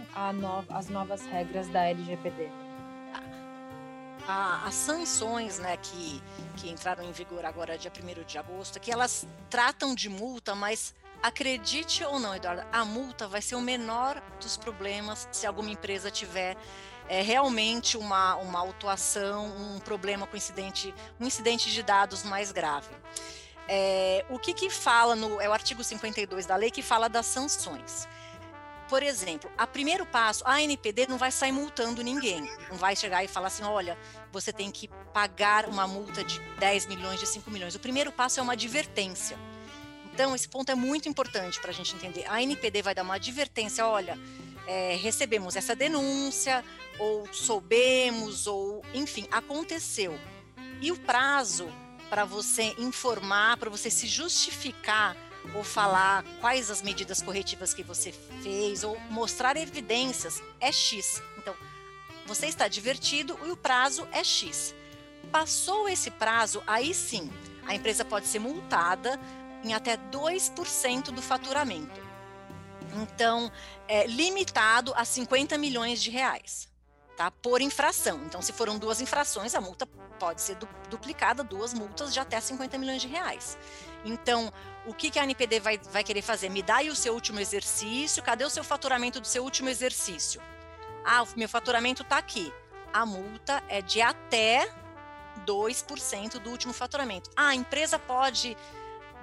às 0.68 0.88
novas 0.88 1.24
regras 1.26 1.68
da 1.68 1.84
LGPD? 1.84 2.48
as 4.30 4.74
sanções 4.74 5.58
né, 5.58 5.78
que, 5.78 6.22
que 6.58 6.68
entraram 6.68 7.02
em 7.02 7.12
vigor 7.12 7.46
agora, 7.46 7.78
dia 7.78 7.90
1 7.90 8.24
de 8.24 8.36
agosto, 8.36 8.78
que 8.78 8.92
elas 8.92 9.26
tratam 9.48 9.94
de 9.94 10.10
multa, 10.10 10.54
mas 10.54 10.94
acredite 11.22 12.04
ou 12.04 12.18
não, 12.18 12.34
Eduardo, 12.34 12.62
a 12.70 12.84
multa 12.84 13.26
vai 13.26 13.40
ser 13.40 13.54
o 13.54 13.60
menor 13.60 14.22
dos 14.38 14.58
problemas 14.58 15.26
se 15.32 15.46
alguma 15.46 15.70
empresa 15.70 16.10
tiver 16.10 16.56
é, 17.08 17.22
realmente 17.22 17.96
uma, 17.96 18.36
uma 18.36 18.58
autuação, 18.58 19.46
um 19.46 19.80
problema 19.80 20.26
com 20.26 20.36
incidente, 20.36 20.94
um 21.18 21.26
incidente 21.26 21.70
de 21.70 21.82
dados 21.82 22.22
mais 22.22 22.52
grave. 22.52 22.88
É, 23.68 24.24
o 24.30 24.38
que, 24.38 24.54
que 24.54 24.70
fala 24.70 25.14
no. 25.14 25.40
É 25.40 25.48
o 25.48 25.52
artigo 25.52 25.84
52 25.84 26.46
da 26.46 26.56
lei 26.56 26.70
que 26.70 26.82
fala 26.82 27.08
das 27.08 27.26
sanções. 27.26 28.08
Por 28.88 29.02
exemplo, 29.02 29.52
a 29.58 29.66
primeiro 29.66 30.06
passo, 30.06 30.42
a 30.46 30.54
ANPD 30.54 31.06
não 31.06 31.18
vai 31.18 31.30
sair 31.30 31.52
multando 31.52 32.02
ninguém. 32.02 32.50
Não 32.70 32.78
vai 32.78 32.96
chegar 32.96 33.22
e 33.22 33.28
falar 33.28 33.48
assim: 33.48 33.62
olha, 33.62 33.98
você 34.32 34.50
tem 34.50 34.70
que 34.70 34.88
pagar 35.12 35.66
uma 35.66 35.86
multa 35.86 36.24
de 36.24 36.40
10 36.58 36.86
milhões, 36.86 37.20
de 37.20 37.26
5 37.26 37.50
milhões. 37.50 37.74
O 37.74 37.78
primeiro 37.78 38.10
passo 38.10 38.40
é 38.40 38.42
uma 38.42 38.54
advertência. 38.54 39.38
Então, 40.14 40.34
esse 40.34 40.48
ponto 40.48 40.72
é 40.72 40.74
muito 40.74 41.08
importante 41.08 41.60
para 41.60 41.70
a 41.70 41.74
gente 41.74 41.94
entender. 41.94 42.24
A 42.26 42.36
ANPD 42.36 42.80
vai 42.80 42.94
dar 42.94 43.02
uma 43.02 43.16
advertência: 43.16 43.86
olha, 43.86 44.18
é, 44.66 44.96
recebemos 44.96 45.54
essa 45.54 45.76
denúncia, 45.76 46.64
ou 46.98 47.30
soubemos, 47.32 48.46
ou 48.46 48.82
enfim, 48.94 49.28
aconteceu. 49.30 50.18
E 50.80 50.90
o 50.90 50.98
prazo 50.98 51.68
para 52.08 52.24
você 52.24 52.74
informar, 52.78 53.56
para 53.56 53.70
você 53.70 53.90
se 53.90 54.06
justificar 54.06 55.16
ou 55.54 55.64
falar 55.64 56.24
quais 56.40 56.70
as 56.70 56.82
medidas 56.82 57.22
corretivas 57.22 57.72
que 57.72 57.82
você 57.82 58.12
fez, 58.42 58.84
ou 58.84 58.98
mostrar 59.10 59.56
evidências, 59.56 60.42
é 60.60 60.70
X. 60.70 61.22
Então, 61.38 61.54
você 62.26 62.46
está 62.46 62.68
divertido 62.68 63.38
e 63.46 63.50
o 63.50 63.56
prazo 63.56 64.06
é 64.12 64.22
X. 64.22 64.74
Passou 65.30 65.88
esse 65.88 66.10
prazo, 66.10 66.62
aí 66.66 66.92
sim, 66.92 67.30
a 67.66 67.74
empresa 67.74 68.04
pode 68.04 68.26
ser 68.26 68.38
multada 68.38 69.18
em 69.64 69.74
até 69.74 69.96
2% 69.96 71.10
do 71.10 71.22
faturamento. 71.22 72.08
Então, 73.02 73.50
é 73.86 74.06
limitado 74.06 74.92
a 74.94 75.04
50 75.04 75.58
milhões 75.58 76.02
de 76.02 76.10
reais, 76.10 76.68
tá? 77.18 77.32
Por 77.32 77.60
infração. 77.60 78.22
Então, 78.24 78.40
se 78.40 78.52
foram 78.52 78.78
duas 78.78 79.00
infrações, 79.00 79.52
a 79.56 79.60
multa 79.60 79.84
pode 80.20 80.40
ser 80.40 80.56
duplicada, 80.88 81.42
duas 81.42 81.74
multas 81.74 82.14
de 82.14 82.20
até 82.20 82.40
50 82.40 82.78
milhões 82.78 83.02
de 83.02 83.08
reais. 83.08 83.58
Então, 84.04 84.52
o 84.86 84.94
que, 84.94 85.10
que 85.10 85.18
a 85.18 85.24
NPD 85.24 85.58
vai, 85.58 85.78
vai 85.78 86.04
querer 86.04 86.22
fazer? 86.22 86.48
Me 86.48 86.62
dá 86.62 86.76
aí 86.76 86.88
o 86.88 86.94
seu 86.94 87.12
último 87.12 87.40
exercício, 87.40 88.22
cadê 88.22 88.44
o 88.44 88.50
seu 88.50 88.62
faturamento 88.62 89.20
do 89.20 89.26
seu 89.26 89.42
último 89.42 89.68
exercício? 89.68 90.40
Ah, 91.04 91.24
o 91.24 91.28
meu 91.36 91.48
faturamento 91.48 92.02
está 92.02 92.18
aqui. 92.18 92.52
A 92.92 93.04
multa 93.04 93.64
é 93.68 93.82
de 93.82 94.00
até 94.00 94.72
2% 95.44 96.38
do 96.38 96.50
último 96.50 96.72
faturamento. 96.72 97.30
Ah, 97.34 97.48
a 97.48 97.54
empresa 97.54 97.98
pode 97.98 98.56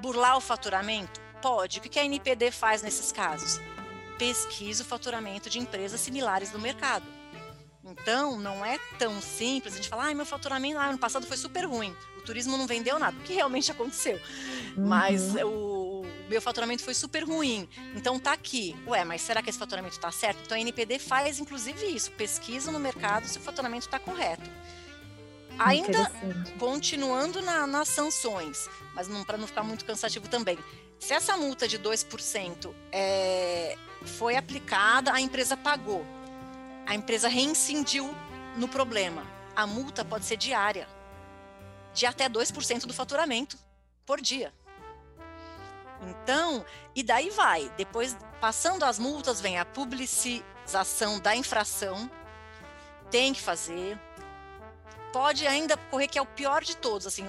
burlar 0.02 0.36
o 0.36 0.42
faturamento? 0.42 1.22
Pode. 1.42 1.80
O 1.80 1.82
que 1.82 1.98
a 1.98 2.04
NPD 2.04 2.52
faz 2.52 2.82
nesses 2.82 3.14
casos? 3.14 3.62
Pesquisa 4.18 4.84
o 4.84 4.86
faturamento 4.86 5.50
de 5.50 5.60
empresas 5.60 6.02
similares 6.02 6.52
no 6.52 6.60
mercado. 6.60 7.15
Então, 7.86 8.40
não 8.40 8.66
é 8.66 8.80
tão 8.98 9.22
simples 9.22 9.74
a 9.74 9.78
gente 9.78 9.88
falar, 9.88 10.10
ah, 10.10 10.14
meu 10.14 10.26
faturamento 10.26 10.80
ah, 10.80 10.88
ano 10.88 10.98
passado 10.98 11.28
foi 11.28 11.38
super 11.38 11.66
ruim, 11.66 11.96
o 12.18 12.22
turismo 12.22 12.58
não 12.58 12.66
vendeu 12.66 12.98
nada, 12.98 13.16
o 13.16 13.22
que 13.22 13.34
realmente 13.34 13.72
aconteceu. 13.72 14.20
Uhum. 14.76 14.88
Mas 14.88 15.36
o, 15.36 15.48
o, 15.48 16.06
meu 16.28 16.42
faturamento 16.42 16.84
foi 16.84 16.96
super 16.96 17.24
ruim, 17.24 17.70
então 17.96 18.20
tá 18.20 18.34
aqui. 18.34 18.76
Ué, 18.88 19.06
mas 19.06 19.22
será 19.22 19.44
que 19.44 19.52
esse 19.52 19.60
faturamento 19.60 20.00
tá 20.00 20.12
certo? 20.12 20.40
Então 20.44 20.58
a 20.58 20.60
NPD 20.60 20.98
faz 20.98 21.40
inclusive 21.40 21.86
isso, 21.86 22.12
pesquisa 22.14 22.72
no 22.72 22.80
mercado 22.80 23.28
se 23.28 23.38
o 23.38 23.42
faturamento 23.42 23.86
está 23.86 24.00
correto. 24.00 24.50
Ainda 25.60 26.12
continuando 26.60 27.42
na, 27.42 27.66
nas 27.68 27.88
sanções, 27.88 28.68
mas 28.94 29.08
para 29.26 29.38
não 29.38 29.48
ficar 29.48 29.64
muito 29.64 29.86
cansativo 29.86 30.28
também. 30.28 30.58
Se 31.00 31.14
essa 31.14 31.38
multa 31.38 31.68
de 31.68 31.78
2% 31.78 32.74
é, 32.92 33.78
foi 34.04 34.36
aplicada, 34.36 35.14
a 35.14 35.22
empresa 35.22 35.56
pagou. 35.56 36.06
A 36.86 36.96
empresa 36.96 37.28
reincindiu 37.28 38.14
no 38.58 38.68
problema. 38.68 39.26
A 39.56 39.66
multa 39.66 40.04
pode 40.04 40.26
ser 40.26 40.38
diária, 40.38 40.88
de 41.94 42.06
até 42.06 42.28
2% 42.30 42.86
do 42.86 42.94
faturamento 42.94 43.58
por 44.06 44.20
dia. 44.20 44.54
Então, 46.02 46.66
e 46.94 47.02
daí 47.02 47.30
vai. 47.30 47.72
Depois, 47.78 48.18
passando 48.40 48.84
as 48.84 49.00
multas, 49.00 49.40
vem 49.40 49.58
a 49.58 49.66
publicização 49.66 51.20
da 51.20 51.36
infração. 51.36 52.10
Tem 53.10 53.34
que 53.34 53.42
fazer 53.42 53.98
pode 55.16 55.48
ainda 55.48 55.78
correr 55.78 56.10
que 56.10 56.20
é 56.20 56.22
o 56.22 56.26
pior 56.26 56.62
de 56.62 56.76
todos, 56.76 57.08
assim, 57.08 57.26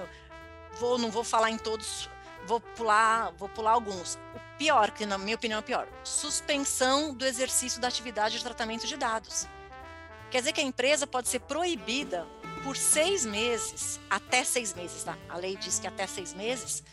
vou 0.77 0.97
não 0.97 1.09
vou 1.09 1.23
falar 1.23 1.51
em 1.51 1.57
todos, 1.57 2.09
vou 2.45 2.59
pular, 2.59 3.31
vou 3.37 3.47
pular 3.47 3.71
alguns. 3.71 4.19
Pior, 4.57 4.91
que 4.91 5.05
na 5.05 5.17
minha 5.17 5.35
opinião 5.35 5.59
é 5.59 5.61
pior, 5.61 5.87
suspensão 6.03 7.13
do 7.13 7.25
exercício 7.25 7.79
da 7.79 7.87
atividade 7.87 8.37
de 8.37 8.43
tratamento 8.43 8.87
de 8.87 8.97
dados. 8.97 9.47
Quer 10.31 10.39
dizer 10.39 10.53
que 10.53 10.61
a 10.61 10.63
empresa 10.63 11.05
pode 11.05 11.27
ser 11.29 11.39
proibida 11.41 12.27
por 12.63 12.75
seis 12.75 13.25
meses, 13.25 13.99
até 14.09 14.43
seis 14.43 14.73
meses, 14.73 15.03
tá? 15.03 15.17
A 15.29 15.37
lei 15.37 15.55
diz 15.55 15.79
que 15.79 15.87
até 15.87 16.05
seis 16.07 16.33
meses, 16.33 16.83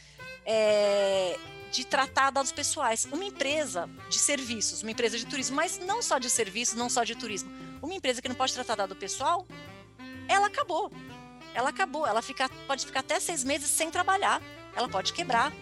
é, 0.45 1.39
de 1.73 1.85
tratar 1.85 2.31
dados 2.31 2.53
pessoais. 2.53 3.07
Uma 3.11 3.25
empresa 3.25 3.89
de 4.09 4.19
serviços, 4.19 4.83
uma 4.83 4.93
empresa 4.93 5.19
de 5.19 5.27
turismo, 5.27 5.57
mas 5.57 5.79
não 5.79 6.01
só 6.03 6.19
de 6.19 6.31
serviços, 6.31 6.75
não 6.75 6.89
só 6.89 7.03
de 7.03 7.15
turismo. 7.17 7.51
Uma 7.83 7.95
empresa 7.95 8.23
que 8.23 8.29
não 8.29 8.37
pode 8.37 8.55
tratar 8.55 8.77
dado 8.77 8.95
pessoal, 8.95 9.47
ela 10.29 10.47
acabou. 10.47 10.93
Ela 11.55 11.71
acabou. 11.71 12.07
Ela 12.07 12.23
fica, 12.23 12.49
pode 12.67 12.87
ficar 12.87 13.01
até 13.01 13.19
seis 13.19 13.43
meses 13.43 13.69
sem 13.69 13.91
trabalhar. 13.91 14.41
Ela 14.77 14.89
pode 14.89 15.13
quebrar. 15.13 15.53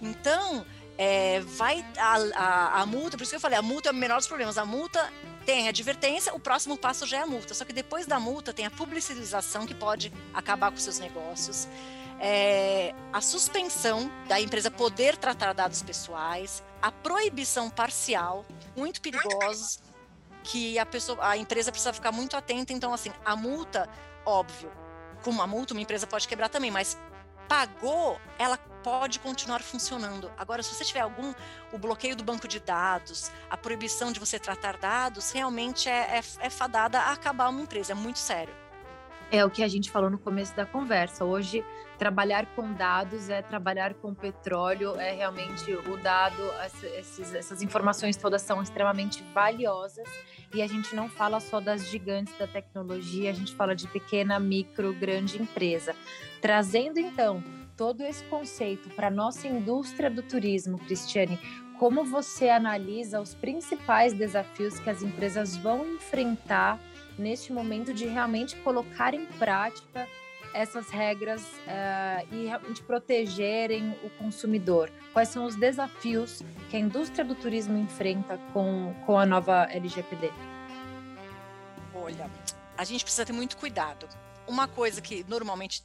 Então, 0.00 0.66
é, 0.98 1.40
vai 1.40 1.84
a, 1.98 2.16
a, 2.34 2.80
a, 2.82 2.86
multa, 2.86 3.16
por 3.16 3.22
isso 3.22 3.30
que 3.30 3.36
eu 3.36 3.40
falei, 3.40 3.58
a 3.58 3.62
multa 3.62 3.88
é 3.88 3.92
o 3.92 3.94
menor 3.94 4.16
dos 4.16 4.26
problemas. 4.26 4.56
A 4.56 4.64
multa 4.64 5.12
tem 5.44 5.66
a 5.66 5.70
advertência, 5.70 6.34
o 6.34 6.40
próximo 6.40 6.76
passo 6.76 7.06
já 7.06 7.18
é 7.18 7.22
a 7.22 7.26
multa. 7.26 7.54
Só 7.54 7.64
que 7.64 7.72
depois 7.72 8.06
da 8.06 8.18
multa 8.18 8.52
tem 8.52 8.66
a 8.66 8.70
publicização 8.70 9.66
que 9.66 9.74
pode 9.74 10.12
acabar 10.32 10.70
com 10.70 10.78
seus 10.78 10.98
negócios. 10.98 11.68
É, 12.18 12.94
a 13.12 13.20
suspensão 13.20 14.10
da 14.26 14.40
empresa 14.40 14.70
poder 14.70 15.16
tratar 15.16 15.52
dados 15.52 15.82
pessoais, 15.82 16.62
a 16.80 16.90
proibição 16.90 17.68
parcial, 17.68 18.46
muito 18.74 19.02
perigosos, 19.02 19.80
que 20.42 20.78
a 20.78 20.86
pessoa, 20.86 21.18
a 21.20 21.36
empresa 21.36 21.70
precisa 21.70 21.92
ficar 21.92 22.12
muito 22.12 22.36
atenta. 22.36 22.72
Então, 22.72 22.94
assim, 22.94 23.12
a 23.22 23.36
multa, 23.36 23.86
óbvio, 24.24 24.70
com 25.22 25.30
uma 25.30 25.46
multa 25.46 25.74
uma 25.74 25.82
empresa 25.82 26.06
pode 26.06 26.26
quebrar 26.26 26.48
também, 26.48 26.70
mas 26.70 26.96
pagou, 27.48 28.18
ela 28.38 28.58
pode 28.86 29.18
continuar 29.18 29.62
funcionando. 29.62 30.30
Agora, 30.38 30.62
se 30.62 30.72
você 30.72 30.84
tiver 30.84 31.00
algum, 31.00 31.34
o 31.72 31.78
bloqueio 31.78 32.14
do 32.14 32.22
banco 32.22 32.46
de 32.46 32.60
dados, 32.60 33.32
a 33.50 33.56
proibição 33.56 34.12
de 34.12 34.20
você 34.20 34.38
tratar 34.38 34.76
dados, 34.76 35.32
realmente 35.32 35.88
é, 35.88 36.18
é, 36.18 36.22
é 36.38 36.48
fadada 36.48 37.00
a 37.00 37.10
acabar 37.10 37.48
uma 37.48 37.60
empresa, 37.60 37.90
é 37.90 37.94
muito 37.96 38.20
sério. 38.20 38.54
É 39.28 39.44
o 39.44 39.50
que 39.50 39.64
a 39.64 39.66
gente 39.66 39.90
falou 39.90 40.08
no 40.08 40.18
começo 40.18 40.54
da 40.54 40.64
conversa. 40.64 41.24
Hoje, 41.24 41.64
trabalhar 41.98 42.46
com 42.54 42.72
dados 42.72 43.28
é 43.28 43.42
trabalhar 43.42 43.92
com 43.94 44.14
petróleo, 44.14 44.94
é 44.94 45.10
realmente 45.10 45.72
o 45.72 45.96
dado, 45.96 46.40
essas 47.34 47.62
informações 47.62 48.16
todas 48.16 48.40
são 48.42 48.62
extremamente 48.62 49.20
valiosas 49.34 50.08
e 50.54 50.62
a 50.62 50.66
gente 50.68 50.94
não 50.94 51.08
fala 51.08 51.40
só 51.40 51.60
das 51.60 51.88
gigantes 51.88 52.38
da 52.38 52.46
tecnologia, 52.46 53.30
a 53.32 53.34
gente 53.34 53.52
fala 53.52 53.74
de 53.74 53.88
pequena, 53.88 54.38
micro, 54.38 54.94
grande 54.94 55.42
empresa. 55.42 55.92
Trazendo 56.40 57.00
então 57.00 57.42
todo 57.76 58.02
esse 58.02 58.24
conceito 58.24 58.88
para 58.90 59.08
a 59.08 59.10
nossa 59.10 59.46
indústria 59.46 60.10
do 60.10 60.22
turismo, 60.22 60.78
Cristiane, 60.78 61.38
como 61.78 62.04
você 62.04 62.48
analisa 62.48 63.20
os 63.20 63.34
principais 63.34 64.14
desafios 64.14 64.80
que 64.80 64.88
as 64.88 65.02
empresas 65.02 65.56
vão 65.56 65.86
enfrentar 65.86 66.80
neste 67.18 67.52
momento 67.52 67.92
de 67.92 68.06
realmente 68.06 68.56
colocar 68.56 69.12
em 69.12 69.26
prática 69.26 70.08
essas 70.54 70.88
regras 70.88 71.42
uh, 71.42 72.34
e 72.34 72.46
realmente 72.46 72.82
protegerem 72.82 73.94
o 74.02 74.08
consumidor? 74.10 74.90
Quais 75.12 75.28
são 75.28 75.44
os 75.44 75.54
desafios 75.54 76.42
que 76.70 76.76
a 76.76 76.80
indústria 76.80 77.24
do 77.24 77.34
turismo 77.34 77.76
enfrenta 77.76 78.38
com, 78.54 78.94
com 79.04 79.18
a 79.18 79.26
nova 79.26 79.64
LGPD? 79.64 80.30
Olha, 81.94 82.30
a 82.76 82.84
gente 82.84 83.04
precisa 83.04 83.26
ter 83.26 83.34
muito 83.34 83.58
cuidado. 83.58 84.08
Uma 84.46 84.66
coisa 84.66 85.02
que 85.02 85.26
normalmente 85.28 85.82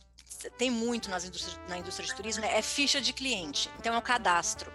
tem 0.57 0.71
muito 0.71 1.09
nas 1.09 1.25
indústrias, 1.25 1.59
na 1.67 1.77
indústria 1.77 2.07
de 2.07 2.15
turismo 2.15 2.41
né, 2.41 2.57
é 2.57 2.61
ficha 2.61 2.99
de 2.99 3.13
cliente. 3.13 3.69
Então, 3.79 3.93
é 3.93 3.97
o 3.97 4.01
cadastro. 4.01 4.71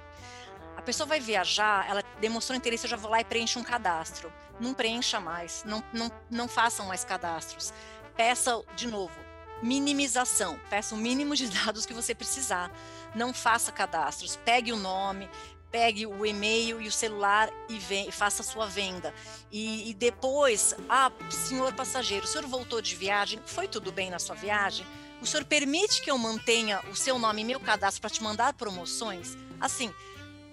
A 0.76 0.82
pessoa 0.82 1.06
vai 1.06 1.18
viajar, 1.18 1.88
ela 1.88 2.02
demonstrou 2.20 2.56
interesse, 2.56 2.84
eu 2.84 2.90
já 2.90 2.96
vou 2.96 3.10
lá 3.10 3.20
e 3.20 3.24
preencho 3.24 3.58
um 3.58 3.64
cadastro. 3.64 4.32
Não 4.60 4.74
preencha 4.74 5.18
mais, 5.18 5.64
não, 5.64 5.82
não, 5.92 6.10
não 6.30 6.48
façam 6.48 6.86
mais 6.86 7.04
cadastros. 7.04 7.72
Peça, 8.16 8.62
de 8.74 8.86
novo, 8.86 9.14
minimização. 9.62 10.58
Peça 10.70 10.94
o 10.94 10.98
mínimo 10.98 11.34
de 11.34 11.48
dados 11.64 11.86
que 11.86 11.94
você 11.94 12.14
precisar. 12.14 12.70
Não 13.14 13.32
faça 13.32 13.72
cadastros. 13.72 14.36
Pegue 14.36 14.72
o 14.72 14.76
nome, 14.76 15.28
pegue 15.70 16.06
o 16.06 16.24
e-mail 16.24 16.80
e 16.80 16.88
o 16.88 16.92
celular 16.92 17.50
e, 17.68 17.78
vem, 17.78 18.10
faça 18.10 18.42
a 18.42 18.44
sua 18.44 18.66
venda. 18.66 19.12
E, 19.50 19.90
e, 19.90 19.94
depois, 19.94 20.74
ah, 20.88 21.10
senhor 21.30 21.72
passageiro, 21.74 22.24
o 22.24 22.28
senhor 22.28 22.46
voltou 22.46 22.80
de 22.80 22.94
viagem, 22.94 23.40
foi 23.44 23.66
tudo 23.68 23.92
bem 23.92 24.10
na 24.10 24.18
sua 24.18 24.34
viagem? 24.34 24.86
O 25.20 25.26
senhor 25.26 25.44
permite 25.44 26.02
que 26.02 26.10
eu 26.10 26.18
mantenha 26.18 26.80
o 26.90 26.94
seu 26.94 27.18
nome 27.18 27.42
e 27.42 27.44
meu 27.44 27.60
cadastro 27.60 28.00
para 28.00 28.10
te 28.10 28.22
mandar 28.22 28.52
promoções? 28.52 29.36
Assim, 29.60 29.92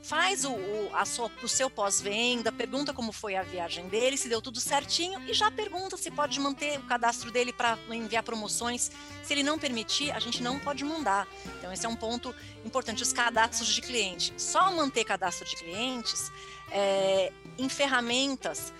faz 0.04 0.44
o, 0.44 0.52
o, 0.52 0.90
a 0.94 1.06
sua, 1.06 1.32
o 1.42 1.48
seu 1.48 1.70
pós-venda, 1.70 2.52
pergunta 2.52 2.94
como 2.94 3.12
foi 3.12 3.36
a 3.36 3.42
viagem 3.42 3.88
dele, 3.88 4.18
se 4.18 4.28
deu 4.28 4.42
tudo 4.42 4.60
certinho 4.60 5.20
e 5.28 5.34
já 5.34 5.50
pergunta 5.50 5.96
se 5.96 6.12
pode 6.12 6.40
manter 6.40 6.78
o 6.78 6.84
cadastro 6.84 7.32
dele 7.32 7.54
para 7.54 7.78
enviar 7.90 8.22
promoções. 8.22 8.92
Se 9.24 9.34
ele 9.34 9.44
não 9.44 9.58
permitir, 9.58 10.12
a 10.12 10.20
gente 10.20 10.44
não 10.44 10.60
pode 10.60 10.84
mandar. 10.84 11.26
Então, 11.58 11.72
esse 11.72 11.86
é 11.86 11.90
um 11.90 11.96
ponto 11.96 12.36
importante. 12.66 13.02
Os 13.02 13.14
cadastros 13.14 13.70
de 13.70 13.82
cliente. 13.82 14.34
Só 14.38 14.72
manter 14.72 15.06
cadastro 15.06 15.48
de 15.48 15.56
clientes 15.56 16.32
é, 16.70 17.32
em 17.58 17.70
ferramentas 17.70 18.74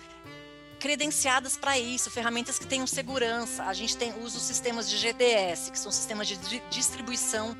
credenciadas 0.84 1.56
para 1.56 1.78
isso, 1.78 2.10
ferramentas 2.10 2.58
que 2.58 2.66
tenham 2.66 2.86
segurança. 2.86 3.64
A 3.64 3.72
gente 3.72 3.96
tem 3.96 4.12
usa 4.22 4.36
os 4.36 4.42
sistemas 4.42 4.86
de 4.86 4.98
GDS, 4.98 5.70
que 5.70 5.78
são 5.78 5.90
sistemas 5.90 6.28
de 6.28 6.36
distribuição 6.68 7.56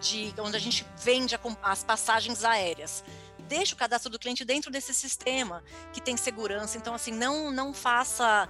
de 0.00 0.32
onde 0.38 0.56
a 0.56 0.60
gente 0.60 0.86
vende 0.96 1.36
as 1.60 1.82
passagens 1.82 2.44
aéreas. 2.44 3.02
deixe 3.48 3.74
o 3.74 3.76
cadastro 3.76 4.08
do 4.08 4.16
cliente 4.16 4.44
dentro 4.44 4.70
desse 4.70 4.94
sistema 4.94 5.64
que 5.92 6.00
tem 6.00 6.16
segurança. 6.16 6.78
Então, 6.78 6.94
assim, 6.94 7.10
não, 7.10 7.50
não 7.50 7.74
faça 7.74 8.48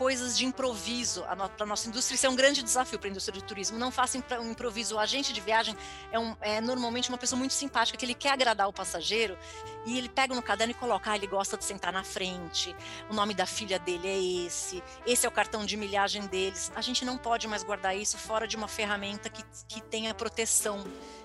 coisas 0.00 0.38
de 0.38 0.46
improviso 0.46 1.22
para 1.58 1.64
a 1.64 1.66
nossa 1.66 1.86
indústria. 1.86 2.14
Isso 2.14 2.24
é 2.24 2.30
um 2.30 2.34
grande 2.34 2.62
desafio 2.62 2.98
para 2.98 3.06
a 3.06 3.10
indústria 3.10 3.38
do 3.38 3.44
turismo. 3.44 3.78
Não 3.78 3.90
faça 3.90 4.16
um 4.40 4.50
improviso. 4.50 4.94
O 4.94 4.98
agente 4.98 5.30
de 5.30 5.42
viagem 5.42 5.76
é, 6.10 6.18
um, 6.18 6.34
é, 6.40 6.58
normalmente 6.58 7.10
uma 7.10 7.18
pessoa 7.18 7.38
muito 7.38 7.52
simpática, 7.52 7.98
que 7.98 8.06
ele 8.06 8.14
quer 8.14 8.30
agradar 8.30 8.66
o 8.66 8.72
passageiro 8.72 9.36
e 9.84 9.98
ele 9.98 10.08
pega 10.08 10.34
no 10.34 10.40
caderno 10.40 10.70
e 10.70 10.74
coloca, 10.74 11.10
ah, 11.10 11.16
ele 11.16 11.26
gosta 11.26 11.54
de 11.54 11.66
sentar 11.66 11.92
na 11.92 12.02
frente, 12.02 12.74
o 13.10 13.14
nome 13.14 13.34
da 13.34 13.44
filha 13.44 13.78
dele 13.78 14.08
é 14.08 14.46
esse, 14.46 14.82
esse 15.06 15.26
é 15.26 15.28
o 15.28 15.32
cartão 15.32 15.66
de 15.66 15.76
milhagem 15.76 16.26
deles. 16.28 16.72
A 16.74 16.80
gente 16.80 17.04
não 17.04 17.18
pode 17.18 17.46
mais 17.46 17.62
guardar 17.62 17.94
isso 17.94 18.16
fora 18.16 18.48
de 18.48 18.56
uma 18.56 18.68
ferramenta 18.68 19.28
que, 19.28 19.44
que 19.68 19.82
tenha 19.82 20.14
proteção. 20.14 20.82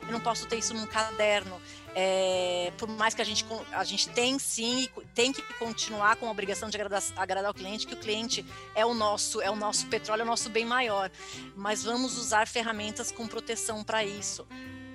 Eu 0.08 0.12
não 0.12 0.20
posso 0.20 0.46
ter 0.46 0.58
isso 0.58 0.74
num 0.74 0.86
caderno. 0.86 1.60
É, 1.98 2.74
por 2.78 2.89
mais 2.89 3.13
que 3.13 3.22
a 3.22 3.26
gente, 3.26 3.46
a 3.72 3.84
gente 3.84 4.10
tem 4.10 4.38
sim, 4.38 4.89
tem 5.13 5.32
que 5.32 5.41
continuar 5.54 6.18
com 6.18 6.28
a 6.28 6.32
obrigação 6.32 6.70
de 6.70 6.76
agradar, 6.76 7.02
agradar 7.15 7.52
o 7.52 7.54
cliente, 7.54 7.88
que 7.88 7.94
o 7.94 7.98
cliente 7.98 8.46
é 8.76 8.86
o 8.86 8.94
nosso, 8.94 9.41
é 9.41 9.50
o 9.50 9.56
nosso 9.56 9.88
petróleo, 9.88 10.22
é 10.22 10.24
o 10.24 10.28
nosso 10.28 10.50
bem 10.50 10.65
maior. 10.65 11.10
Mas 11.56 11.84
vamos 11.84 12.18
usar 12.18 12.48
ferramentas 12.48 13.12
com 13.12 13.26
proteção 13.28 13.84
para 13.84 14.04
isso. 14.04 14.46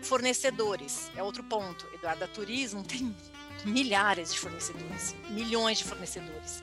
Fornecedores 0.02 1.10
é 1.16 1.22
outro 1.22 1.42
ponto. 1.42 1.86
Eduardo, 1.94 2.24
a 2.24 2.28
Turismo 2.28 2.84
tem 2.84 3.14
milhares 3.64 4.32
de 4.32 4.38
fornecedores, 4.38 5.14
milhões 5.30 5.78
de 5.78 5.84
fornecedores. 5.84 6.62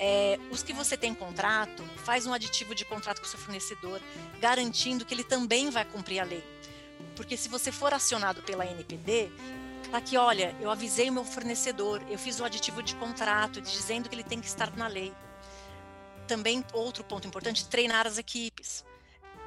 É, 0.00 0.38
os 0.50 0.62
que 0.62 0.72
você 0.72 0.96
tem 0.96 1.12
contrato, 1.12 1.82
faz 2.04 2.24
um 2.24 2.32
aditivo 2.32 2.74
de 2.74 2.84
contrato 2.84 3.20
com 3.20 3.26
o 3.26 3.28
seu 3.28 3.38
fornecedor, 3.38 4.00
garantindo 4.40 5.04
que 5.04 5.12
ele 5.12 5.24
também 5.24 5.70
vai 5.70 5.84
cumprir 5.84 6.20
a 6.20 6.24
lei. 6.24 6.44
Porque 7.18 7.36
se 7.36 7.48
você 7.48 7.72
for 7.72 7.92
acionado 7.92 8.44
pela 8.44 8.64
NPD, 8.64 9.28
tá 9.90 9.98
aqui, 9.98 10.16
olha, 10.16 10.54
eu 10.60 10.70
avisei 10.70 11.10
o 11.10 11.12
meu 11.12 11.24
fornecedor, 11.24 12.00
eu 12.08 12.16
fiz 12.16 12.38
o 12.38 12.44
aditivo 12.44 12.80
de 12.80 12.94
contrato 12.94 13.60
dizendo 13.60 14.08
que 14.08 14.14
ele 14.14 14.22
tem 14.22 14.40
que 14.40 14.46
estar 14.46 14.70
na 14.76 14.86
lei. 14.86 15.12
Também 16.28 16.64
outro 16.72 17.02
ponto 17.02 17.26
importante, 17.26 17.66
treinar 17.66 18.06
as 18.06 18.18
equipes. 18.18 18.84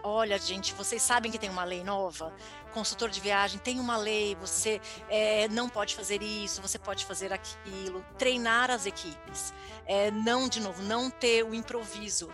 Olha, 0.03 0.37
gente, 0.37 0.73
vocês 0.73 1.01
sabem 1.01 1.31
que 1.31 1.39
tem 1.39 1.49
uma 1.49 1.63
lei 1.63 1.81
nova? 1.81 2.33
Consultor 2.73 3.09
de 3.09 3.21
viagem 3.21 3.57
tem 3.57 3.79
uma 3.79 3.95
lei, 3.95 4.35
você 4.35 4.81
é, 5.07 5.47
não 5.47 5.69
pode 5.69 5.95
fazer 5.95 6.21
isso, 6.21 6.61
você 6.61 6.77
pode 6.77 7.05
fazer 7.05 7.31
aquilo. 7.31 8.03
Treinar 8.17 8.69
as 8.69 8.85
equipes. 8.85 9.53
É, 9.85 10.11
não, 10.11 10.49
de 10.49 10.59
novo, 10.59 10.83
não 10.83 11.09
ter 11.09 11.45
o 11.45 11.53
improviso. 11.53 12.29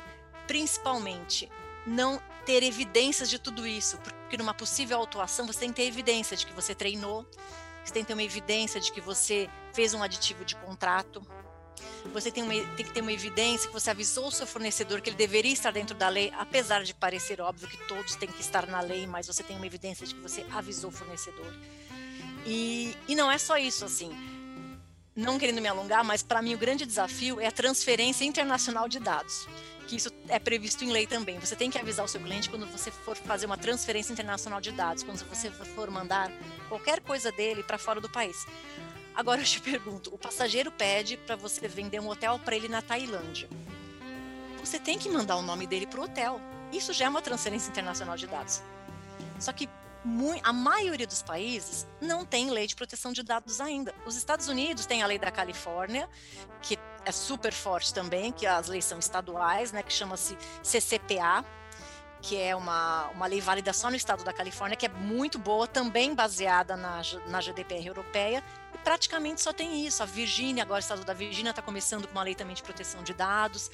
Principalmente, 0.47 1.47
não 1.85 2.19
ter 2.47 2.63
evidências 2.63 3.29
de 3.29 3.37
tudo 3.37 3.67
isso, 3.67 3.97
porque 3.97 4.37
numa 4.37 4.53
possível 4.53 4.97
autuação 4.97 5.45
você 5.45 5.59
tem 5.59 5.69
que 5.69 5.75
ter 5.75 5.83
evidência 5.83 6.37
de 6.37 6.45
que 6.45 6.53
você 6.53 6.73
treinou, 6.73 7.27
você 7.83 7.91
tem 7.91 8.03
que 8.03 8.07
ter 8.07 8.13
uma 8.13 8.23
evidência 8.23 8.79
de 8.79 8.89
que 8.89 9.01
você 9.01 9.49
fez 9.73 9.93
um 9.93 10.01
aditivo 10.01 10.45
de 10.45 10.55
contrato, 10.55 11.21
você 12.13 12.31
tem, 12.31 12.43
uma, 12.43 12.53
tem, 12.77 12.85
que 12.85 12.93
ter 12.93 13.01
uma 13.01 13.11
evidência 13.11 13.67
que 13.67 13.73
você 13.73 13.89
avisou 13.89 14.27
o 14.27 14.31
seu 14.31 14.47
fornecedor 14.47 15.01
que 15.01 15.09
ele 15.09 15.17
deveria 15.17 15.51
estar 15.51 15.71
dentro 15.71 15.93
da 15.93 16.07
lei, 16.07 16.31
apesar 16.37 16.83
de 16.83 16.93
parecer 16.93 17.41
óbvio 17.41 17.67
que 17.67 17.77
todos 17.85 18.15
têm 18.15 18.29
que 18.29 18.39
estar 18.39 18.65
na 18.65 18.79
lei, 18.79 19.05
mas 19.05 19.27
você 19.27 19.43
tem 19.43 19.57
uma 19.57 19.67
evidência 19.67 20.07
de 20.07 20.15
que 20.15 20.21
você 20.21 20.45
avisou 20.53 20.89
o 20.89 20.93
fornecedor. 20.93 21.53
E, 22.45 22.95
e 23.09 23.15
não 23.15 23.29
é 23.29 23.37
só 23.37 23.57
isso, 23.57 23.83
assim. 23.83 24.09
Não 25.17 25.37
querendo 25.39 25.59
me 25.59 25.67
alongar, 25.67 26.03
mas 26.03 26.23
para 26.23 26.41
mim 26.41 26.53
o 26.53 26.57
grande 26.57 26.85
desafio 26.85 27.41
é 27.41 27.47
a 27.47 27.51
transferência 27.51 28.23
internacional 28.23 28.87
de 28.87 28.99
dados 28.99 29.47
que 29.87 29.95
isso 29.95 30.11
é 30.27 30.37
previsto 30.37 30.83
em 30.83 30.91
lei 30.91 31.07
também. 31.07 31.39
Você 31.39 31.55
tem 31.55 31.71
que 31.71 31.79
avisar 31.79 32.05
o 32.05 32.07
seu 32.07 32.19
cliente 32.19 32.49
quando 32.49 32.67
você 32.67 32.91
for 32.91 33.15
fazer 33.15 33.45
uma 33.45 33.57
transferência 33.57 34.11
internacional 34.11 34.59
de 34.59 34.71
dados, 34.71 35.01
quando 35.01 35.17
você 35.25 35.49
for 35.49 35.89
mandar 35.89 36.29
qualquer 36.67 36.99
coisa 36.99 37.31
dele 37.31 37.63
para 37.63 37.77
fora 37.77 38.01
do 38.01 38.09
país. 38.09 38.45
Agora 39.15 39.41
eu 39.41 39.45
te 39.45 39.61
pergunto, 39.61 40.13
o 40.13 40.17
passageiro 40.17 40.71
pede 40.71 41.17
para 41.17 41.35
você 41.35 41.67
vender 41.67 41.99
um 41.99 42.09
hotel 42.09 42.37
para 42.37 42.55
ele 42.55 42.67
na 42.67 42.81
Tailândia. 42.81 43.49
Você 44.59 44.77
tem 44.77 44.99
que 44.99 45.09
mandar 45.09 45.37
o 45.37 45.41
nome 45.41 45.65
dele 45.65 45.87
para 45.87 46.01
o 46.01 46.03
hotel. 46.03 46.41
Isso 46.71 46.91
já 46.91 47.05
é 47.05 47.09
uma 47.09 47.21
transferência 47.21 47.69
internacional 47.69 48.17
de 48.17 48.27
dados. 48.27 48.61
Só 49.39 49.53
que 49.53 49.69
a 50.43 50.53
maioria 50.53 51.07
dos 51.07 51.21
países 51.21 51.87
não 52.01 52.25
tem 52.25 52.49
lei 52.49 52.67
de 52.67 52.75
proteção 52.75 53.11
de 53.11 53.23
dados 53.23 53.59
ainda. 53.59 53.93
Os 54.05 54.15
Estados 54.15 54.47
Unidos 54.47 54.85
têm 54.85 55.01
a 55.01 55.07
lei 55.07 55.19
da 55.19 55.31
Califórnia, 55.31 56.09
que 56.61 56.77
é 57.05 57.11
super 57.11 57.53
forte 57.53 57.93
também, 57.93 58.31
que 58.31 58.45
as 58.45 58.67
leis 58.67 58.85
são 58.85 58.99
estaduais, 58.99 59.71
né, 59.71 59.81
que 59.81 59.93
chama-se 59.93 60.37
CCPA, 60.61 61.45
que 62.21 62.37
é 62.37 62.55
uma, 62.55 63.07
uma 63.09 63.27
lei 63.27 63.39
válida 63.39 63.71
só 63.71 63.89
no 63.89 63.95
estado 63.95 64.23
da 64.23 64.33
Califórnia, 64.33 64.75
que 64.75 64.85
é 64.85 64.89
muito 64.89 65.37
boa, 65.37 65.67
também 65.67 66.13
baseada 66.13 66.75
na, 66.75 67.01
na 67.27 67.39
GDPR 67.39 67.85
europeia, 67.85 68.43
e 68.73 68.77
praticamente 68.79 69.41
só 69.41 69.53
tem 69.53 69.85
isso. 69.85 70.03
A 70.03 70.05
Virgínia, 70.05 70.63
agora 70.63 70.77
o 70.77 70.79
estado 70.79 71.05
da 71.05 71.13
Virgínia 71.13 71.51
está 71.51 71.61
começando 71.61 72.07
com 72.07 72.11
uma 72.11 72.23
lei 72.23 72.35
também 72.35 72.55
de 72.55 72.63
proteção 72.63 73.03
de 73.03 73.13
dados. 73.13 73.69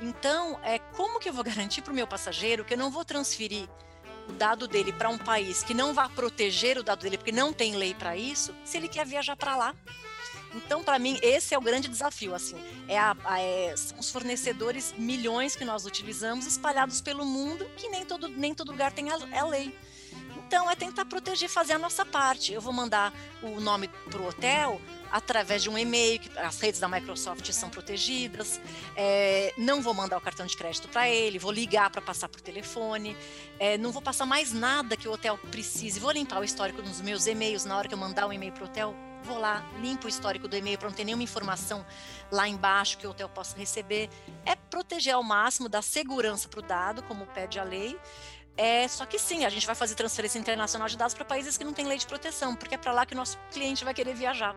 Então, 0.00 0.58
é, 0.62 0.78
como 0.78 1.18
que 1.18 1.28
eu 1.28 1.32
vou 1.32 1.44
garantir 1.44 1.82
para 1.82 1.92
o 1.92 1.94
meu 1.94 2.06
passageiro 2.06 2.64
que 2.64 2.74
eu 2.74 2.78
não 2.78 2.90
vou 2.90 3.04
transferir 3.04 3.68
o 4.28 4.32
dado 4.32 4.68
dele 4.68 4.92
para 4.92 5.08
um 5.08 5.18
país 5.18 5.62
que 5.62 5.74
não 5.74 5.94
vai 5.94 6.08
proteger 6.08 6.78
o 6.78 6.82
dado 6.82 7.00
dele, 7.00 7.16
porque 7.16 7.32
não 7.32 7.52
tem 7.52 7.76
lei 7.76 7.94
para 7.94 8.16
isso, 8.16 8.54
se 8.64 8.76
ele 8.76 8.88
quer 8.88 9.06
viajar 9.06 9.36
para 9.36 9.56
lá? 9.56 9.74
Então, 10.54 10.82
para 10.82 10.98
mim, 10.98 11.18
esse 11.22 11.54
é 11.54 11.58
o 11.58 11.60
grande 11.60 11.88
desafio. 11.88 12.34
Assim, 12.34 12.56
é, 12.86 12.98
a, 12.98 13.16
a, 13.24 13.40
é 13.40 13.76
são 13.76 13.98
os 13.98 14.10
fornecedores 14.10 14.94
milhões 14.96 15.54
que 15.54 15.64
nós 15.64 15.84
utilizamos 15.84 16.46
espalhados 16.46 17.00
pelo 17.00 17.24
mundo, 17.24 17.68
que 17.76 17.88
nem 17.88 18.04
todo, 18.04 18.28
nem 18.28 18.54
todo 18.54 18.72
lugar 18.72 18.92
tem 18.92 19.10
a, 19.10 19.14
a 19.14 19.46
lei. 19.46 19.76
Então, 20.36 20.70
é 20.70 20.74
tentar 20.74 21.04
proteger, 21.04 21.48
fazer 21.48 21.74
a 21.74 21.78
nossa 21.78 22.04
parte. 22.04 22.52
Eu 22.52 22.60
vou 22.60 22.72
mandar 22.72 23.12
o 23.42 23.60
nome 23.60 23.88
para 24.10 24.20
o 24.20 24.28
hotel 24.28 24.80
através 25.10 25.62
de 25.62 25.70
um 25.70 25.78
e-mail, 25.78 26.18
que 26.18 26.38
as 26.38 26.60
redes 26.60 26.80
da 26.80 26.88
Microsoft 26.88 27.50
são 27.52 27.70
protegidas. 27.70 28.60
É, 28.96 29.52
não 29.56 29.80
vou 29.80 29.94
mandar 29.94 30.18
o 30.18 30.20
cartão 30.20 30.46
de 30.46 30.56
crédito 30.56 30.88
para 30.88 31.08
ele, 31.08 31.38
vou 31.38 31.52
ligar 31.52 31.90
para 31.90 32.02
passar 32.02 32.28
por 32.28 32.40
telefone. 32.40 33.16
É, 33.58 33.78
não 33.78 33.92
vou 33.92 34.02
passar 34.02 34.26
mais 34.26 34.52
nada 34.52 34.96
que 34.96 35.08
o 35.08 35.12
hotel 35.12 35.38
precise. 35.50 35.98
Vou 36.00 36.10
limpar 36.10 36.40
o 36.40 36.44
histórico 36.44 36.82
dos 36.82 37.00
meus 37.00 37.26
e-mails 37.26 37.64
na 37.64 37.76
hora 37.76 37.88
que 37.88 37.94
eu 37.94 37.98
mandar 37.98 38.26
um 38.26 38.32
e-mail 38.32 38.52
para 38.52 38.64
o 38.64 38.66
hotel 38.66 38.94
vou 39.22 39.38
lá, 39.38 39.64
limpo 39.80 40.06
o 40.06 40.08
histórico 40.08 40.48
do 40.48 40.56
e-mail 40.56 40.78
para 40.78 40.88
não 40.88 40.96
ter 40.96 41.04
nenhuma 41.04 41.22
informação 41.22 41.84
lá 42.30 42.48
embaixo 42.48 42.96
que 42.98 43.06
o 43.06 43.10
hotel 43.10 43.28
possa 43.28 43.56
receber. 43.56 44.08
É 44.44 44.54
proteger 44.54 45.14
ao 45.14 45.22
máximo, 45.22 45.68
dar 45.68 45.82
segurança 45.82 46.48
para 46.48 46.60
o 46.60 46.62
dado, 46.62 47.02
como 47.02 47.26
pede 47.26 47.58
a 47.58 47.64
lei. 47.64 47.98
É, 48.56 48.88
só 48.88 49.06
que 49.06 49.20
sim, 49.20 49.44
a 49.44 49.48
gente 49.48 49.64
vai 49.64 49.76
fazer 49.76 49.94
transferência 49.94 50.38
internacional 50.38 50.88
de 50.88 50.96
dados 50.96 51.14
para 51.14 51.24
países 51.24 51.56
que 51.56 51.64
não 51.64 51.72
têm 51.72 51.86
lei 51.86 51.96
de 51.96 52.06
proteção, 52.06 52.56
porque 52.56 52.74
é 52.74 52.78
para 52.78 52.92
lá 52.92 53.06
que 53.06 53.14
o 53.14 53.16
nosso 53.16 53.38
cliente 53.52 53.84
vai 53.84 53.94
querer 53.94 54.14
viajar. 54.14 54.56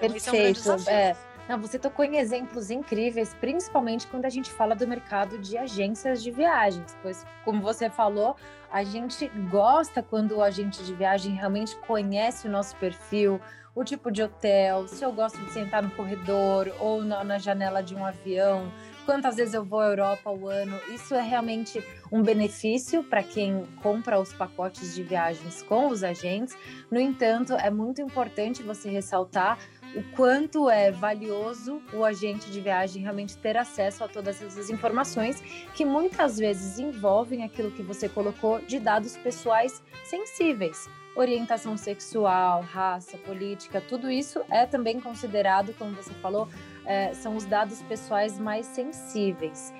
Então, 0.00 0.10
Perfeito. 0.10 0.28
É, 0.28 0.30
um 0.30 0.42
grande 0.42 0.58
desafio. 0.58 0.92
é. 0.92 1.16
Não, 1.48 1.58
você 1.58 1.78
tocou 1.78 2.04
em 2.04 2.18
exemplos 2.18 2.70
incríveis, 2.70 3.34
principalmente 3.40 4.06
quando 4.06 4.26
a 4.26 4.28
gente 4.28 4.50
fala 4.50 4.74
do 4.74 4.86
mercado 4.86 5.38
de 5.38 5.56
agências 5.56 6.22
de 6.22 6.30
viagens, 6.30 6.94
pois, 7.02 7.24
como 7.42 7.62
você 7.62 7.88
falou, 7.88 8.36
a 8.70 8.84
gente 8.84 9.28
gosta 9.50 10.02
quando 10.02 10.36
o 10.36 10.42
agente 10.42 10.84
de 10.84 10.92
viagem 10.92 11.32
realmente 11.34 11.74
conhece 11.86 12.46
o 12.46 12.50
nosso 12.50 12.76
perfil, 12.76 13.40
o 13.74 13.82
tipo 13.82 14.10
de 14.10 14.22
hotel, 14.22 14.86
se 14.88 15.02
eu 15.02 15.10
gosto 15.10 15.38
de 15.38 15.50
sentar 15.50 15.82
no 15.82 15.90
corredor 15.92 16.70
ou 16.80 17.02
na, 17.02 17.24
na 17.24 17.38
janela 17.38 17.82
de 17.82 17.94
um 17.94 18.04
avião, 18.04 18.70
quantas 19.06 19.36
vezes 19.36 19.54
eu 19.54 19.64
vou 19.64 19.80
à 19.80 19.86
Europa 19.86 20.28
ao 20.28 20.48
ano. 20.48 20.78
Isso 20.88 21.14
é 21.14 21.22
realmente 21.22 21.82
um 22.12 22.22
benefício 22.22 23.02
para 23.02 23.22
quem 23.22 23.64
compra 23.82 24.20
os 24.20 24.34
pacotes 24.34 24.94
de 24.94 25.02
viagens 25.02 25.62
com 25.62 25.88
os 25.88 26.04
agentes. 26.04 26.54
No 26.90 27.00
entanto, 27.00 27.54
é 27.54 27.70
muito 27.70 28.02
importante 28.02 28.62
você 28.62 28.90
ressaltar 28.90 29.58
o 29.94 30.02
quanto 30.14 30.68
é 30.68 30.90
valioso 30.90 31.82
o 31.92 32.04
agente 32.04 32.50
de 32.50 32.60
viagem 32.60 33.02
realmente 33.02 33.36
ter 33.36 33.56
acesso 33.56 34.04
a 34.04 34.08
todas 34.08 34.42
essas 34.42 34.70
informações 34.70 35.40
que 35.74 35.84
muitas 35.84 36.38
vezes 36.38 36.78
envolvem 36.78 37.44
aquilo 37.44 37.70
que 37.70 37.82
você 37.82 38.08
colocou 38.08 38.60
de 38.60 38.78
dados 38.78 39.16
pessoais 39.16 39.82
sensíveis. 40.04 40.88
Orientação 41.16 41.76
sexual, 41.76 42.62
raça, 42.62 43.16
política, 43.18 43.80
tudo 43.80 44.10
isso 44.10 44.40
é 44.50 44.66
também 44.66 45.00
considerado, 45.00 45.74
como 45.76 45.94
você 45.94 46.14
falou, 46.14 46.48
é, 46.84 47.12
são 47.12 47.34
os 47.34 47.44
dados 47.44 47.82
pessoais 47.82 48.38
mais 48.38 48.66
sensíveis 48.66 49.72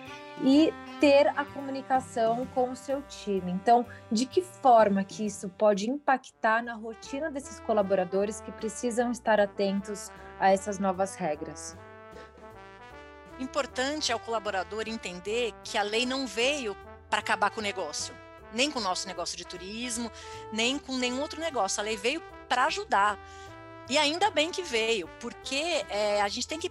e 0.43 0.73
ter 1.01 1.29
a 1.29 1.45
comunicação 1.45 2.47
com 2.55 2.71
o 2.71 2.77
seu 2.77 3.03
time. 3.03 3.53
Então, 3.53 3.87
de 4.11 4.27
que 4.27 4.43
forma 4.43 5.05
que 5.05 5.25
isso 5.25 5.49
pode 5.51 5.89
impactar 5.89 6.63
na 6.63 6.75
rotina 6.75 7.31
desses 7.31 7.61
colaboradores 7.61 8.41
que 8.41 8.53
precisam 8.53 9.11
estar 9.11 9.41
atentos 9.41 10.11
a 10.41 10.51
essas 10.51 10.79
novas 10.79 11.15
regras? 11.15 11.77
Importante 13.39 14.11
é 14.11 14.17
o 14.17 14.21
colaborador 14.21 14.89
entender 14.89 15.55
que 15.63 15.79
a 15.79 15.83
lei 15.83 16.05
não 16.05 16.27
veio 16.27 16.77
para 17.09 17.21
acabar 17.21 17.51
com 17.51 17.61
o 17.61 17.63
negócio, 17.63 18.13
nem 18.53 18.71
com 18.71 18.81
o 18.81 18.83
nosso 18.83 19.07
negócio 19.07 19.37
de 19.37 19.47
turismo, 19.47 20.11
nem 20.53 20.79
com 20.79 20.97
nenhum 20.97 21.21
outro 21.21 21.41
negócio. 21.41 21.81
A 21.81 21.85
lei 21.85 21.97
veio 21.97 22.21
para 22.49 22.65
ajudar. 22.65 23.19
E 23.89 23.97
ainda 23.97 24.31
bem 24.31 24.51
que 24.51 24.63
veio, 24.63 25.09
porque 25.19 25.85
é, 25.89 26.21
a 26.21 26.29
gente 26.29 26.47
tem 26.47 26.59
que 26.59 26.71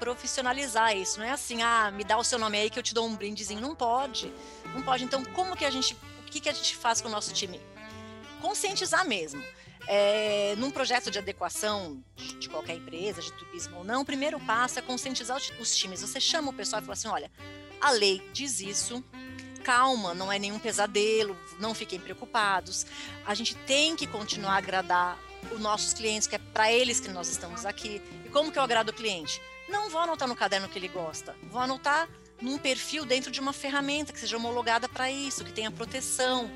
profissionalizar 0.00 0.96
isso. 0.96 1.18
Não 1.18 1.26
é 1.26 1.30
assim, 1.30 1.62
ah, 1.62 1.90
me 1.90 2.02
dá 2.02 2.16
o 2.16 2.24
seu 2.24 2.38
nome 2.38 2.56
aí 2.56 2.70
que 2.70 2.78
eu 2.78 2.82
te 2.82 2.94
dou 2.94 3.06
um 3.06 3.14
brindezinho. 3.14 3.60
Não 3.60 3.74
pode. 3.74 4.32
Não 4.74 4.82
pode. 4.82 5.04
Então, 5.04 5.22
como 5.24 5.54
que 5.54 5.64
a 5.64 5.70
gente. 5.70 5.94
O 5.94 6.30
que, 6.30 6.40
que 6.40 6.48
a 6.48 6.52
gente 6.52 6.74
faz 6.76 7.00
com 7.00 7.08
o 7.08 7.10
nosso 7.10 7.32
time? 7.32 7.60
Conscientizar 8.40 9.06
mesmo. 9.06 9.42
é, 9.86 10.54
num 10.56 10.70
projeto 10.70 11.10
de 11.10 11.18
adequação 11.18 12.02
de, 12.16 12.34
de, 12.36 12.48
qualquer 12.48 12.74
empresa, 12.74 13.22
de 13.22 13.32
turismo 13.32 13.78
ou 13.78 13.84
não, 13.84 14.02
o 14.02 14.04
primeiro 14.04 14.38
passo 14.40 14.78
é 14.78 14.82
conscientizar 14.82 15.38
os 15.60 15.76
times. 15.76 16.00
Você 16.00 16.20
chama 16.20 16.50
o 16.50 16.52
pessoal 16.52 16.82
e 16.82 16.84
fala 16.84 16.94
assim: 16.94 17.08
olha, 17.08 17.30
a 17.80 17.90
lei 17.90 18.22
diz 18.32 18.60
isso, 18.60 19.04
calma, 19.62 20.14
não 20.14 20.30
é 20.30 20.38
nenhum 20.38 20.58
pesadelo, 20.58 21.36
não 21.58 21.74
fiquem 21.74 22.00
preocupados. 22.00 22.86
A 23.24 23.34
gente 23.34 23.54
tem 23.54 23.94
que 23.94 24.06
continuar 24.06 24.54
a 24.54 24.58
agradar 24.58 25.18
os 25.52 25.60
nossos 25.60 25.92
clientes, 25.92 26.26
que 26.26 26.34
é 26.34 26.38
para 26.38 26.72
eles 26.72 27.00
que 27.00 27.08
nós 27.08 27.28
estamos 27.28 27.64
aqui. 27.64 28.02
E 28.24 28.28
como 28.28 28.50
que 28.50 28.58
eu 28.58 28.62
agrado 28.62 28.90
o 28.90 28.92
cliente? 28.92 29.40
Não 29.68 29.90
vou 29.90 30.00
anotar 30.00 30.28
no 30.28 30.36
caderno 30.36 30.68
que 30.68 30.78
ele 30.78 30.88
gosta, 30.88 31.34
vou 31.50 31.60
anotar 31.60 32.08
num 32.40 32.58
perfil 32.58 33.04
dentro 33.04 33.30
de 33.30 33.40
uma 33.40 33.52
ferramenta 33.52 34.12
que 34.12 34.20
seja 34.20 34.36
homologada 34.36 34.88
para 34.88 35.10
isso, 35.10 35.44
que 35.44 35.52
tenha 35.52 35.70
proteção. 35.70 36.50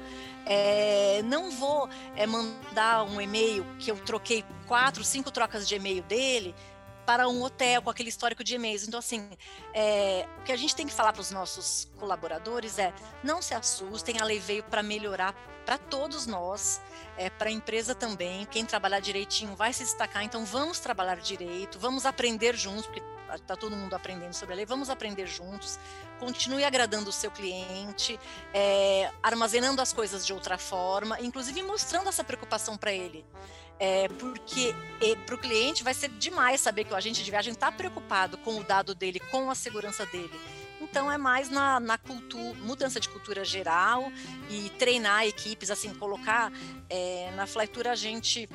É, 0.46 1.22
não 1.24 1.50
vou 1.50 1.88
é, 2.16 2.26
mandar 2.26 3.04
um 3.04 3.20
e-mail 3.20 3.66
que 3.78 3.90
eu 3.90 3.96
troquei 3.96 4.44
quatro, 4.66 5.02
cinco 5.04 5.30
trocas 5.30 5.66
de 5.68 5.74
e-mail 5.74 6.02
dele 6.02 6.54
para 7.06 7.28
um 7.28 7.42
hotel 7.42 7.82
com 7.82 7.90
aquele 7.90 8.08
histórico 8.08 8.44
de 8.44 8.54
e-mails. 8.54 8.86
Então, 8.86 8.98
assim, 8.98 9.28
é, 9.74 10.26
o 10.38 10.42
que 10.42 10.52
a 10.52 10.56
gente 10.56 10.76
tem 10.76 10.86
que 10.86 10.92
falar 10.92 11.12
para 11.12 11.20
os 11.20 11.30
nossos 11.30 11.88
colaboradores 11.98 12.78
é: 12.78 12.92
não 13.22 13.42
se 13.42 13.54
assustem, 13.54 14.20
a 14.20 14.24
lei 14.24 14.38
veio 14.38 14.62
para 14.62 14.82
melhorar 14.82 15.34
para 15.70 15.78
todos 15.78 16.26
nós, 16.26 16.80
é, 17.16 17.30
para 17.30 17.48
a 17.48 17.52
empresa 17.52 17.94
também. 17.94 18.44
Quem 18.46 18.66
trabalhar 18.66 18.98
direitinho 18.98 19.54
vai 19.54 19.72
se 19.72 19.84
destacar, 19.84 20.24
então 20.24 20.44
vamos 20.44 20.80
trabalhar 20.80 21.18
direito, 21.18 21.78
vamos 21.78 22.04
aprender 22.04 22.56
juntos, 22.56 22.86
porque 22.86 23.00
está 23.36 23.54
todo 23.54 23.76
mundo 23.76 23.94
aprendendo 23.94 24.32
sobre 24.32 24.54
a 24.54 24.56
lei, 24.56 24.66
vamos 24.66 24.90
aprender 24.90 25.28
juntos, 25.28 25.78
continue 26.18 26.64
agradando 26.64 27.10
o 27.10 27.12
seu 27.12 27.30
cliente, 27.30 28.18
é, 28.52 29.12
armazenando 29.22 29.80
as 29.80 29.92
coisas 29.92 30.26
de 30.26 30.32
outra 30.32 30.58
forma, 30.58 31.20
inclusive 31.20 31.62
mostrando 31.62 32.08
essa 32.08 32.24
preocupação 32.24 32.76
para 32.76 32.92
ele. 32.92 33.24
É, 33.78 34.08
porque 34.08 34.74
para 35.24 35.36
o 35.36 35.38
cliente 35.38 35.84
vai 35.84 35.94
ser 35.94 36.08
demais 36.08 36.60
saber 36.60 36.82
que 36.82 36.92
o 36.92 36.96
agente 36.96 37.22
de 37.22 37.30
viagem 37.30 37.52
está 37.52 37.70
preocupado 37.70 38.36
com 38.38 38.58
o 38.58 38.64
dado 38.64 38.92
dele, 38.92 39.20
com 39.30 39.48
a 39.48 39.54
segurança 39.54 40.04
dele. 40.04 40.34
Então 40.80 41.10
é 41.10 41.18
mais 41.18 41.50
na, 41.50 41.78
na 41.78 41.98
mudança 42.62 42.98
de 42.98 43.08
cultura 43.08 43.44
geral 43.44 44.10
e 44.48 44.70
treinar 44.78 45.26
equipes, 45.26 45.70
assim, 45.70 45.92
colocar 45.94 46.52
é, 46.88 47.30
na 47.36 47.46
Flytour 47.46 47.86
a 47.86 47.94
gente, 47.94 48.48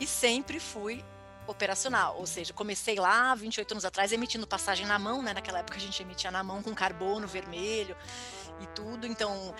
e 0.00 0.06
sempre 0.06 0.58
fui 0.58 1.04
operacional, 1.46 2.16
ou 2.18 2.26
seja, 2.26 2.52
comecei 2.52 2.96
lá 2.96 3.34
28 3.34 3.72
anos 3.72 3.84
atrás 3.84 4.12
emitindo 4.12 4.46
passagem 4.46 4.84
na 4.84 4.98
mão, 4.98 5.22
né? 5.22 5.32
Naquela 5.32 5.60
época 5.60 5.78
a 5.78 5.80
gente 5.80 6.02
emitia 6.02 6.30
na 6.30 6.42
mão 6.42 6.62
com 6.62 6.74
carbono 6.74 7.26
vermelho 7.26 7.96
e 8.60 8.66
tudo. 8.68 9.06
Então, 9.06 9.54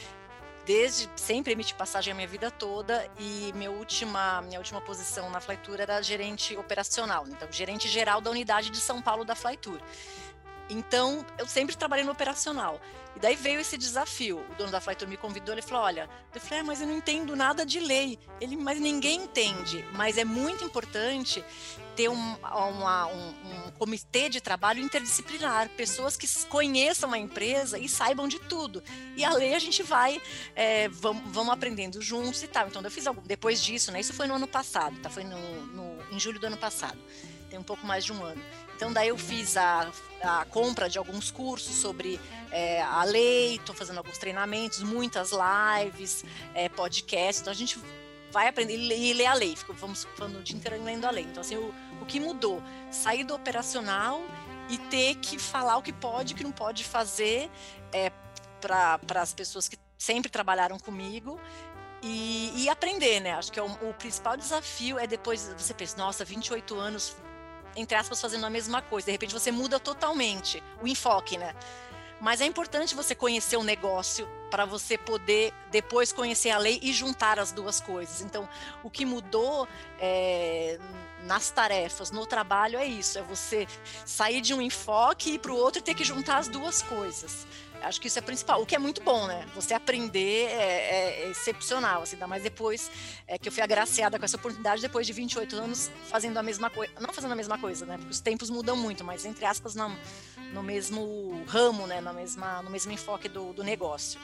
desde 0.68 1.08
sempre 1.16 1.52
emiti 1.52 1.74
passagem 1.74 2.12
a 2.12 2.14
minha 2.14 2.28
vida 2.28 2.50
toda 2.50 3.08
e 3.18 3.52
minha 3.54 3.70
última 3.70 4.42
minha 4.42 4.58
última 4.58 4.82
posição 4.82 5.30
na 5.30 5.40
Flytour 5.40 5.80
era 5.80 6.02
gerente 6.02 6.54
operacional, 6.58 7.26
então 7.26 7.50
gerente 7.50 7.88
geral 7.88 8.20
da 8.20 8.30
unidade 8.30 8.68
de 8.68 8.76
São 8.76 9.00
Paulo 9.00 9.24
da 9.24 9.34
Flytour. 9.34 9.80
Então, 10.68 11.24
eu 11.38 11.46
sempre 11.46 11.76
trabalhei 11.76 12.04
no 12.04 12.12
operacional. 12.12 12.80
E 13.16 13.20
daí 13.20 13.34
veio 13.34 13.58
esse 13.58 13.76
desafio. 13.76 14.38
O 14.50 14.54
dono 14.54 14.70
da 14.70 14.80
Flytour 14.80 15.08
me 15.08 15.16
convidou, 15.16 15.52
ele 15.52 15.62
falou: 15.62 15.84
Olha, 15.84 16.08
eu 16.32 16.40
falei, 16.40 16.60
ah, 16.60 16.64
mas 16.64 16.80
eu 16.80 16.86
não 16.86 16.94
entendo 16.94 17.34
nada 17.34 17.66
de 17.66 17.80
lei. 17.80 18.16
Ele, 18.40 18.56
mas 18.56 18.78
ninguém 18.78 19.22
entende. 19.22 19.84
Mas 19.92 20.16
é 20.18 20.24
muito 20.24 20.64
importante 20.64 21.44
ter 21.96 22.08
um, 22.08 22.34
uma, 22.36 23.06
um, 23.06 23.28
um 23.66 23.70
comitê 23.72 24.28
de 24.28 24.40
trabalho 24.40 24.80
interdisciplinar, 24.80 25.68
pessoas 25.70 26.16
que 26.16 26.28
conheçam 26.44 27.12
a 27.12 27.18
empresa 27.18 27.76
e 27.76 27.88
saibam 27.88 28.28
de 28.28 28.38
tudo. 28.38 28.84
E 29.16 29.24
a 29.24 29.32
lei 29.32 29.54
a 29.54 29.58
gente 29.58 29.82
vai, 29.82 30.22
é, 30.54 30.88
vamos, 30.88 31.24
vamos 31.26 31.52
aprendendo 31.52 32.00
juntos 32.00 32.40
e 32.44 32.46
tal. 32.46 32.68
Então, 32.68 32.82
eu 32.82 32.90
fiz 32.90 33.06
algo 33.06 33.20
depois 33.22 33.60
disso, 33.60 33.90
né? 33.90 33.98
Isso 33.98 34.12
foi 34.12 34.28
no 34.28 34.34
ano 34.34 34.46
passado, 34.46 34.96
tá? 35.00 35.10
Foi 35.10 35.24
no, 35.24 35.66
no, 35.66 36.14
em 36.14 36.20
julho 36.20 36.38
do 36.38 36.46
ano 36.46 36.56
passado. 36.56 36.98
Tem 37.48 37.58
um 37.58 37.62
pouco 37.62 37.86
mais 37.86 38.04
de 38.04 38.12
um 38.12 38.22
ano. 38.22 38.42
Então, 38.76 38.92
daí 38.92 39.08
eu 39.08 39.18
fiz 39.18 39.56
a, 39.56 39.90
a 40.22 40.44
compra 40.46 40.88
de 40.88 40.98
alguns 40.98 41.30
cursos 41.30 41.74
sobre 41.76 42.20
é, 42.50 42.82
a 42.82 43.02
lei, 43.04 43.56
estou 43.56 43.74
fazendo 43.74 43.98
alguns 43.98 44.18
treinamentos, 44.18 44.82
muitas 44.82 45.30
lives, 45.32 46.24
é, 46.54 46.68
podcasts. 46.68 47.40
Então, 47.40 47.50
a 47.50 47.56
gente 47.56 47.78
vai 48.30 48.48
aprender 48.48 48.76
e 48.76 49.12
ler 49.12 49.26
a 49.26 49.34
lei. 49.34 49.56
Vamos 49.74 50.06
falando 50.16 50.38
o 50.38 50.42
dia 50.42 50.56
inteiro 50.56 50.82
lendo 50.82 51.06
a 51.06 51.10
lei. 51.10 51.24
Então, 51.24 51.40
assim, 51.40 51.56
o, 51.56 51.74
o 52.00 52.06
que 52.06 52.20
mudou? 52.20 52.62
Sair 52.90 53.24
do 53.24 53.34
operacional 53.34 54.22
e 54.68 54.78
ter 54.78 55.16
que 55.16 55.38
falar 55.38 55.76
o 55.78 55.82
que 55.82 55.92
pode 55.92 56.32
e 56.32 56.34
o 56.34 56.36
que 56.36 56.44
não 56.44 56.52
pode 56.52 56.84
fazer 56.84 57.50
é, 57.92 58.12
para 58.60 59.22
as 59.22 59.32
pessoas 59.32 59.68
que 59.68 59.78
sempre 59.96 60.30
trabalharam 60.30 60.78
comigo 60.78 61.40
e, 62.02 62.52
e, 62.54 62.68
aprender, 62.68 63.20
né? 63.20 63.32
Acho 63.32 63.50
que 63.50 63.58
é 63.58 63.62
o, 63.62 63.70
o, 63.88 63.94
principal 63.94 64.36
desafio 64.36 64.98
é 64.98 65.06
depois 65.06 65.52
você 65.56 65.74
pensa, 65.74 65.96
nossa, 65.96 66.24
28 66.24 66.78
anos 66.78 67.16
entre 67.78 67.96
aspas, 67.96 68.20
fazendo 68.20 68.44
a 68.44 68.50
mesma 68.50 68.82
coisa. 68.82 69.06
De 69.06 69.12
repente 69.12 69.32
você 69.32 69.50
muda 69.50 69.78
totalmente 69.78 70.62
o 70.82 70.86
enfoque, 70.86 71.38
né? 71.38 71.54
Mas 72.20 72.40
é 72.40 72.46
importante 72.46 72.94
você 72.94 73.14
conhecer 73.14 73.56
o 73.56 73.62
negócio 73.62 74.28
para 74.50 74.64
você 74.64 74.98
poder 74.98 75.52
depois 75.70 76.12
conhecer 76.12 76.50
a 76.50 76.58
lei 76.58 76.80
e 76.82 76.92
juntar 76.92 77.38
as 77.38 77.52
duas 77.52 77.80
coisas. 77.80 78.22
Então, 78.22 78.48
o 78.82 78.90
que 78.90 79.04
mudou 79.04 79.68
é, 80.00 80.78
nas 81.22 81.50
tarefas, 81.50 82.10
no 82.10 82.26
trabalho, 82.26 82.76
é 82.78 82.86
isso: 82.86 83.18
é 83.18 83.22
você 83.22 83.68
sair 84.04 84.40
de 84.40 84.52
um 84.52 84.60
enfoque 84.60 85.30
e 85.30 85.34
ir 85.34 85.38
para 85.38 85.52
o 85.52 85.56
outro 85.56 85.78
e 85.78 85.82
ter 85.82 85.94
que 85.94 86.02
juntar 86.02 86.38
as 86.38 86.48
duas 86.48 86.82
coisas. 86.82 87.46
Acho 87.82 88.00
que 88.00 88.08
isso 88.08 88.18
é 88.18 88.22
principal, 88.22 88.60
o 88.60 88.66
que 88.66 88.74
é 88.74 88.78
muito 88.78 89.02
bom, 89.02 89.26
né? 89.26 89.46
Você 89.54 89.74
aprender 89.74 90.46
é, 90.50 91.24
é 91.24 91.30
excepcional, 91.30 92.02
assim, 92.02 92.16
ainda 92.16 92.26
mais 92.26 92.42
depois 92.42 92.90
é, 93.26 93.38
que 93.38 93.48
eu 93.48 93.52
fui 93.52 93.62
agraciada 93.62 94.18
com 94.18 94.24
essa 94.24 94.36
oportunidade, 94.36 94.82
depois 94.82 95.06
de 95.06 95.12
28 95.12 95.56
anos 95.56 95.90
fazendo 96.08 96.36
a 96.38 96.42
mesma 96.42 96.70
coisa, 96.70 96.92
não 97.00 97.12
fazendo 97.12 97.32
a 97.32 97.36
mesma 97.36 97.58
coisa, 97.58 97.86
né? 97.86 97.96
Porque 97.96 98.10
os 98.10 98.20
tempos 98.20 98.50
mudam 98.50 98.76
muito, 98.76 99.04
mas 99.04 99.24
entre 99.24 99.44
aspas, 99.44 99.74
no, 99.74 99.90
no 100.52 100.62
mesmo 100.62 101.42
ramo, 101.46 101.86
né? 101.86 102.00
No, 102.00 102.12
mesma, 102.12 102.62
no 102.62 102.70
mesmo 102.70 102.92
enfoque 102.92 103.28
do, 103.28 103.52
do 103.52 103.62
negócio. 103.62 104.20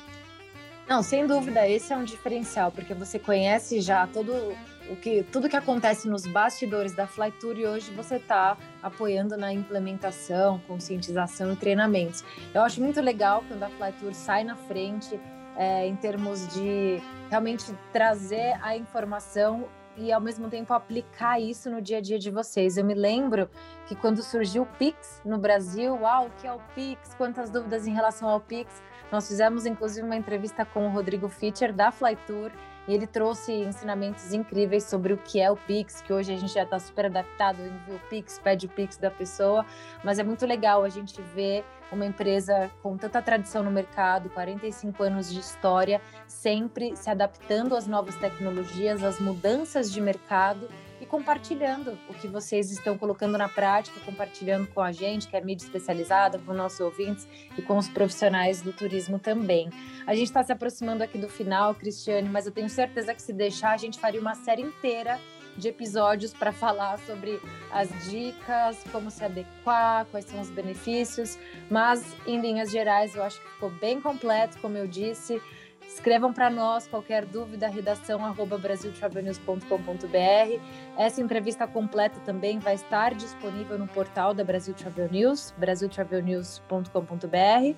Não, 0.86 1.02
sem 1.02 1.26
dúvida, 1.26 1.66
esse 1.66 1.92
é 1.92 1.96
um 1.96 2.05
diferencial, 2.05 2.70
porque 2.70 2.92
você 2.92 3.18
conhece 3.18 3.80
já 3.80 4.07
todo 4.07 4.55
o 4.91 4.97
que, 4.97 5.22
tudo 5.24 5.49
que 5.49 5.57
acontece 5.57 6.09
nos 6.09 6.26
bastidores 6.26 6.95
da 6.95 7.07
Flytour 7.07 7.59
e 7.59 7.66
hoje 7.66 7.91
você 7.93 8.16
está 8.16 8.57
apoiando 8.82 9.37
na 9.37 9.53
implementação, 9.53 10.61
conscientização 10.66 11.53
e 11.53 11.57
treinamentos. 11.57 12.24
Eu 12.53 12.62
acho 12.62 12.80
muito 12.80 13.01
legal 13.01 13.43
quando 13.49 13.62
a 13.62 13.68
Flytour 13.70 14.14
sai 14.14 14.45
na 14.45 14.57
frente 14.57 15.18
é, 15.57 15.87
em 15.87 15.97
termos 15.97 16.47
de 16.49 17.01
realmente 17.30 17.64
trazer 17.93 18.59
a 18.62 18.76
informação 18.76 19.68
e 19.97 20.12
ao 20.12 20.20
mesmo 20.20 20.49
tempo 20.49 20.72
aplicar 20.74 21.41
isso 21.41 21.70
no 21.70 21.80
dia 21.80 21.99
a 21.99 22.01
dia 22.01 22.18
de 22.18 22.30
vocês. 22.30 22.76
Eu 22.76 22.85
me 22.85 22.95
lembro 22.95 23.49
que 23.87 23.95
quando 23.95 24.22
surgiu 24.22 24.64
o 24.64 24.66
Pix 24.66 25.22
no 25.24 25.39
Brasil, 25.39 25.95
uau, 25.95 26.26
o 26.26 26.30
que 26.41 26.47
é 26.47 26.53
o 26.53 26.59
Pix? 26.74 27.14
Quantas 27.14 27.49
dúvidas 27.49 27.87
em 27.87 27.95
relação 27.95 28.28
ao 28.28 28.41
Pix? 28.41 28.82
Nós 29.12 29.28
fizemos 29.28 29.66
inclusive 29.66 30.05
uma 30.05 30.16
entrevista 30.16 30.64
com 30.64 30.87
o 30.87 30.91
Rodrigo 30.91 31.28
Fischer 31.28 31.72
da 31.72 31.93
Flytour 31.93 32.51
e 32.87 32.95
ele 32.95 33.07
trouxe 33.07 33.53
ensinamentos 33.53 34.32
incríveis 34.32 34.85
sobre 34.85 35.12
o 35.12 35.16
que 35.16 35.41
é 35.41 35.51
o 35.51 35.57
Pix, 35.57 36.03
que 36.03 36.12
hoje 36.12 36.32
a 36.32 36.37
gente 36.37 36.53
já 36.53 36.64
está 36.64 36.78
super 36.78 37.07
adaptado, 37.07 37.61
envia 37.61 37.97
o 37.97 38.09
Pix, 38.09 38.39
pede 38.39 38.66
o 38.66 38.68
Pix 38.68 38.97
da 38.97 39.11
pessoa, 39.11 39.64
mas 40.03 40.18
é 40.18 40.22
muito 40.22 40.45
legal 40.47 40.85
a 40.85 40.89
gente 40.89 41.20
ver 41.35 41.64
uma 41.91 42.05
empresa 42.05 42.70
com 42.82 42.97
tanta 42.97 43.22
tradição 43.22 43.62
no 43.62 43.70
mercado, 43.70 44.28
45 44.30 45.03
anos 45.03 45.32
de 45.32 45.41
história, 45.41 46.01
sempre 46.26 46.97
se 46.97 47.09
adaptando 47.09 47.76
às 47.76 47.87
novas 47.87 48.16
tecnologias, 48.16 49.03
às 49.03 49.20
mudanças 49.20 49.91
de 49.93 50.01
mercado 50.01 50.68
e 51.01 51.07
compartilhando 51.07 51.99
o 52.09 52.14
que 52.14 52.28
vocês 52.28 52.70
estão 52.70 52.97
colocando 52.97 53.36
na 53.36 53.49
prática, 53.49 53.99
compartilhando 54.01 54.66
com 54.68 54.80
a 54.80 54.92
gente, 54.92 55.28
que 55.28 55.36
é 55.36 55.40
mídia 55.40 55.64
especializada, 55.64 56.38
com 56.38 56.53
nossos 56.53 56.80
ouvintes 56.80 57.26
e 57.57 57.62
com 57.62 57.76
os 57.76 57.88
profissionais 57.88 58.62
do 58.62 58.72
turismo 58.72 59.18
também. 59.18 59.70
A 60.07 60.14
gente 60.14 60.26
está 60.26 60.42
se 60.42 60.53
aproximando 60.53 61.03
aqui 61.03 61.18
do 61.18 61.28
final, 61.28 61.74
Cristiane, 61.74 62.28
mas 62.28 62.47
eu 62.47 62.53
tenho 62.53 62.68
certeza 62.68 63.14
que 63.14 63.22
se 63.22 63.32
deixar, 63.32 63.72
a 63.72 63.76
gente 63.76 63.99
faria 63.99 64.20
uma 64.20 64.34
série 64.34 64.62
inteira 64.62 65.18
de 65.57 65.68
episódios 65.68 66.32
para 66.32 66.53
falar 66.53 66.99
sobre 67.01 67.40
as 67.70 67.88
dicas, 68.11 68.82
como 68.90 69.11
se 69.11 69.24
adequar, 69.24 70.07
quais 70.07 70.26
são 70.26 70.40
os 70.40 70.51
benefícios, 70.51 71.38
mas 71.70 72.05
em 72.26 72.40
linhas 72.40 72.70
gerais 72.70 73.14
eu 73.14 73.22
acho 73.22 73.40
que 73.40 73.49
ficou 73.51 73.70
bem 73.70 74.01
completo, 74.01 74.59
como 74.61 74.76
eu 74.76 74.86
disse. 74.86 75.40
Escrevam 75.87 76.32
para 76.32 76.51
nós 76.51 76.89
qualquer 76.89 77.24
dúvida, 77.24 77.68
redação 77.68 78.24
arroba 78.24 78.59
brasiltravelnews.com.br. 78.59 80.61
Essa 80.97 81.20
entrevista 81.20 81.66
completa 81.66 82.18
também 82.20 82.59
vai 82.59 82.74
estar 82.74 83.14
disponível 83.14 83.78
no 83.78 83.87
portal 83.87 84.35
da 84.35 84.45
Brasil 84.45 84.74
Travel 84.74 85.11
News, 85.11 85.55
brasiltravelnews.com.br. 85.57 87.76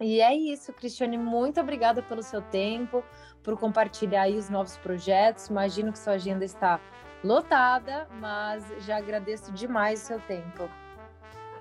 E 0.00 0.20
é 0.20 0.34
isso, 0.34 0.72
Cristiane, 0.72 1.16
muito 1.16 1.60
obrigada 1.60 2.02
pelo 2.02 2.22
seu 2.22 2.42
tempo, 2.42 3.04
por 3.42 3.58
compartilhar 3.58 4.22
aí 4.22 4.36
os 4.36 4.50
novos 4.50 4.76
projetos. 4.78 5.46
Imagino 5.46 5.92
que 5.92 5.98
sua 5.98 6.14
agenda 6.14 6.44
está 6.44 6.80
lotada, 7.22 8.08
mas 8.18 8.64
já 8.80 8.96
agradeço 8.96 9.52
demais 9.52 10.02
o 10.02 10.06
seu 10.06 10.20
tempo. 10.20 10.68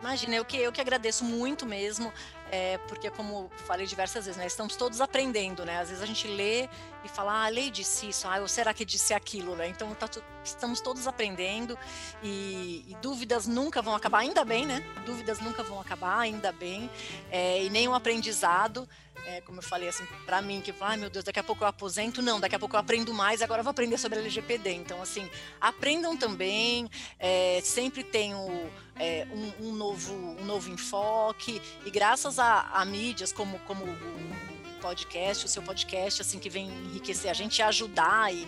Imagina, 0.02 0.36
eu 0.36 0.44
que, 0.44 0.58
eu 0.58 0.72
que 0.72 0.82
agradeço 0.82 1.24
muito 1.24 1.64
mesmo, 1.64 2.12
é, 2.52 2.80
porque 2.88 3.10
como 3.12 3.52
falei 3.68 3.86
diversas 3.86 4.26
vezes, 4.26 4.36
né, 4.36 4.48
estamos 4.48 4.76
todos 4.76 5.00
aprendendo, 5.00 5.64
né? 5.64 5.80
Às 5.80 5.90
vezes 5.90 6.04
a 6.04 6.08
gente 6.08 6.28
lê 6.28 6.68
e 7.04 7.08
fala, 7.08 7.32
ah, 7.34 7.46
a 7.46 7.50
lei 7.50 7.70
disse 7.70 8.10
isso, 8.10 8.28
ah, 8.28 8.40
ou 8.42 8.48
será 8.48 8.74
que 8.74 8.84
disse 8.84 9.14
aquilo, 9.14 9.56
né? 9.56 9.68
Então 9.68 9.94
tá, 9.94 10.10
estamos 10.44 10.82
todos 10.82 11.08
aprendendo 11.08 11.78
e, 12.24 12.84
e, 12.88 12.98
dúvidas 13.00 13.46
nunca 13.46 13.80
vão 13.80 13.96
acabar, 13.96 14.20
ainda 14.20 14.44
bem, 14.44 14.66
né? 14.66 14.84
Dúvidas 15.06 15.40
nunca 15.40 15.62
vão 15.62 15.80
acabar, 15.80 16.18
ainda 16.18 16.52
bem, 16.52 16.90
é, 17.30 17.64
e 17.64 17.70
nem 17.70 17.88
um 17.88 17.94
aprendizado 17.94 18.90
é, 19.26 19.42
como 19.42 19.60
eu 19.60 19.64
falei 19.64 19.88
assim, 19.88 20.06
para 20.26 20.42
mim, 20.42 20.62
que, 20.62 20.74
ai 20.82 20.96
ah, 20.96 20.98
meu 20.98 21.10
Deus, 21.10 21.24
daqui 21.24 21.40
a 21.40 21.44
pouco 21.44 21.64
eu 21.64 21.68
aposento, 21.68 22.22
não, 22.22 22.40
daqui 22.40 22.56
a 22.56 22.60
pouco 22.60 22.76
eu 22.76 22.80
aprendo 22.80 23.14
mais, 23.14 23.42
agora 23.42 23.60
eu 23.60 23.64
vou 23.64 23.72
aprender 23.72 23.98
sobre 23.98 24.20
LGPD. 24.20 24.72
Então, 24.74 25.02
assim, 25.02 25.30
aprendam 25.60 26.18
também, 26.18 26.90
é, 27.20 27.60
sempre 27.64 28.04
tem 28.04 28.34
é, 29.02 29.28
um, 29.32 29.68
um, 29.68 29.74
novo, 29.74 30.14
um 30.14 30.46
novo 30.46 30.70
enfoque, 30.70 31.62
e 31.84 31.90
graças 31.90 32.38
a, 32.38 32.70
a 32.74 32.86
mídias 32.86 33.34
como, 33.34 33.58
como 33.60 33.84
o 33.84 34.82
podcast, 34.82 35.46
o 35.46 35.50
seu 35.50 35.64
podcast, 35.64 36.22
assim, 36.22 36.38
que 36.38 36.50
vem 36.50 36.70
enriquecer 36.70 37.30
a 37.30 37.34
gente, 37.34 37.62
ajudar 37.62 38.34
e, 38.34 38.48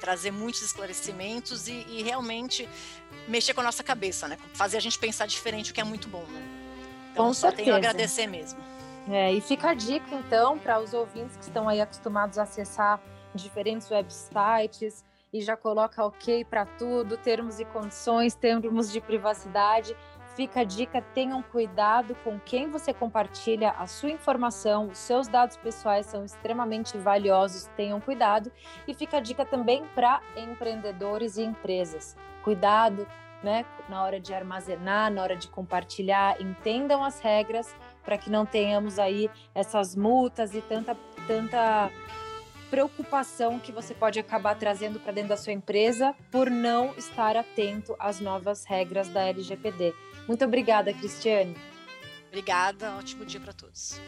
trazer 0.00 0.30
muitos 0.30 0.62
esclarecimentos 0.62 1.68
e, 1.68 1.84
e, 1.88 2.02
realmente 2.02 2.68
mexer 3.26 3.52
com 3.52 3.60
a 3.60 3.64
nossa 3.64 3.82
cabeça, 3.82 4.28
né? 4.28 4.38
Fazer 4.54 4.76
a 4.76 4.80
gente 4.80 4.98
pensar 4.98 5.26
diferente, 5.26 5.72
o 5.72 5.74
que 5.74 5.80
é 5.80 5.84
muito 5.84 6.08
bom, 6.08 6.22
né? 6.22 6.42
Então, 7.12 7.26
com 7.26 7.34
só 7.34 7.48
certeza. 7.48 7.64
tenho 7.64 7.74
a 7.74 7.78
agradecer 7.78 8.26
mesmo. 8.26 8.60
É, 9.10 9.32
e 9.32 9.40
fica 9.40 9.70
a 9.70 9.74
dica, 9.74 10.14
então, 10.14 10.58
para 10.58 10.78
os 10.78 10.94
ouvintes 10.94 11.36
que 11.36 11.42
estão 11.42 11.68
aí 11.68 11.80
acostumados 11.80 12.38
a 12.38 12.44
acessar 12.44 13.00
diferentes 13.34 13.90
websites 13.90 15.04
e 15.32 15.40
já 15.40 15.56
coloca 15.56 16.04
ok 16.04 16.44
para 16.44 16.64
tudo, 16.64 17.16
termos 17.16 17.60
e 17.60 17.64
condições, 17.64 18.34
termos 18.34 18.90
de 18.90 19.00
privacidade. 19.00 19.96
Fica 20.34 20.60
a 20.60 20.64
dica, 20.64 21.02
tenham 21.02 21.42
cuidado 21.42 22.14
com 22.22 22.38
quem 22.38 22.70
você 22.70 22.94
compartilha 22.94 23.70
a 23.70 23.88
sua 23.88 24.10
informação, 24.10 24.86
os 24.86 24.98
seus 24.98 25.26
dados 25.26 25.56
pessoais 25.56 26.06
são 26.06 26.24
extremamente 26.24 26.96
valiosos, 26.96 27.68
tenham 27.76 28.00
cuidado. 28.00 28.52
E 28.86 28.94
fica 28.94 29.16
a 29.16 29.20
dica 29.20 29.44
também 29.44 29.84
para 29.96 30.22
empreendedores 30.36 31.36
e 31.38 31.42
empresas. 31.42 32.16
Cuidado 32.44 33.04
né, 33.42 33.64
na 33.88 34.02
hora 34.02 34.20
de 34.20 34.32
armazenar, 34.34 35.12
na 35.12 35.22
hora 35.22 35.36
de 35.36 35.48
compartilhar, 35.48 36.40
entendam 36.40 37.04
as 37.04 37.20
regras 37.20 37.74
para 38.04 38.18
que 38.18 38.30
não 38.30 38.44
tenhamos 38.44 38.98
aí 38.98 39.30
essas 39.54 39.94
multas 39.94 40.54
e 40.54 40.62
tanta, 40.62 40.96
tanta 41.26 41.90
preocupação 42.70 43.58
que 43.58 43.72
você 43.72 43.94
pode 43.94 44.18
acabar 44.18 44.54
trazendo 44.54 45.00
para 45.00 45.12
dentro 45.12 45.30
da 45.30 45.36
sua 45.36 45.52
empresa 45.52 46.14
por 46.30 46.50
não 46.50 46.94
estar 46.96 47.36
atento 47.36 47.94
às 47.98 48.20
novas 48.20 48.64
regras 48.64 49.08
da 49.08 49.22
LGPD. 49.22 49.94
Muito 50.26 50.44
obrigada, 50.44 50.92
Cristiane. 50.92 51.56
Obrigada, 52.28 52.94
ótimo 52.96 53.24
dia 53.24 53.40
para 53.40 53.52
todos. 53.52 54.00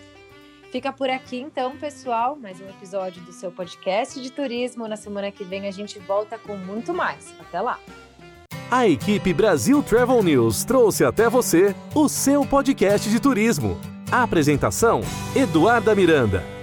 Fica 0.70 0.92
por 0.92 1.10
aqui 1.10 1.40
então, 1.40 1.76
pessoal, 1.76 2.36
mais 2.36 2.60
um 2.60 2.68
episódio 2.68 3.20
do 3.22 3.32
seu 3.32 3.50
podcast 3.50 4.20
de 4.20 4.30
turismo. 4.30 4.86
Na 4.86 4.96
semana 4.96 5.32
que 5.32 5.42
vem 5.42 5.66
a 5.66 5.70
gente 5.70 5.98
volta 5.98 6.38
com 6.38 6.56
muito 6.56 6.94
mais. 6.94 7.34
Até 7.40 7.60
lá. 7.60 7.78
A 8.70 8.86
equipe 8.86 9.34
Brasil 9.34 9.82
Travel 9.82 10.22
News 10.22 10.62
trouxe 10.62 11.04
até 11.04 11.28
você 11.28 11.74
o 11.92 12.08
seu 12.08 12.46
podcast 12.46 13.10
de 13.10 13.18
turismo. 13.18 13.76
A 14.12 14.22
apresentação: 14.22 15.00
Eduarda 15.34 15.92
Miranda. 15.92 16.59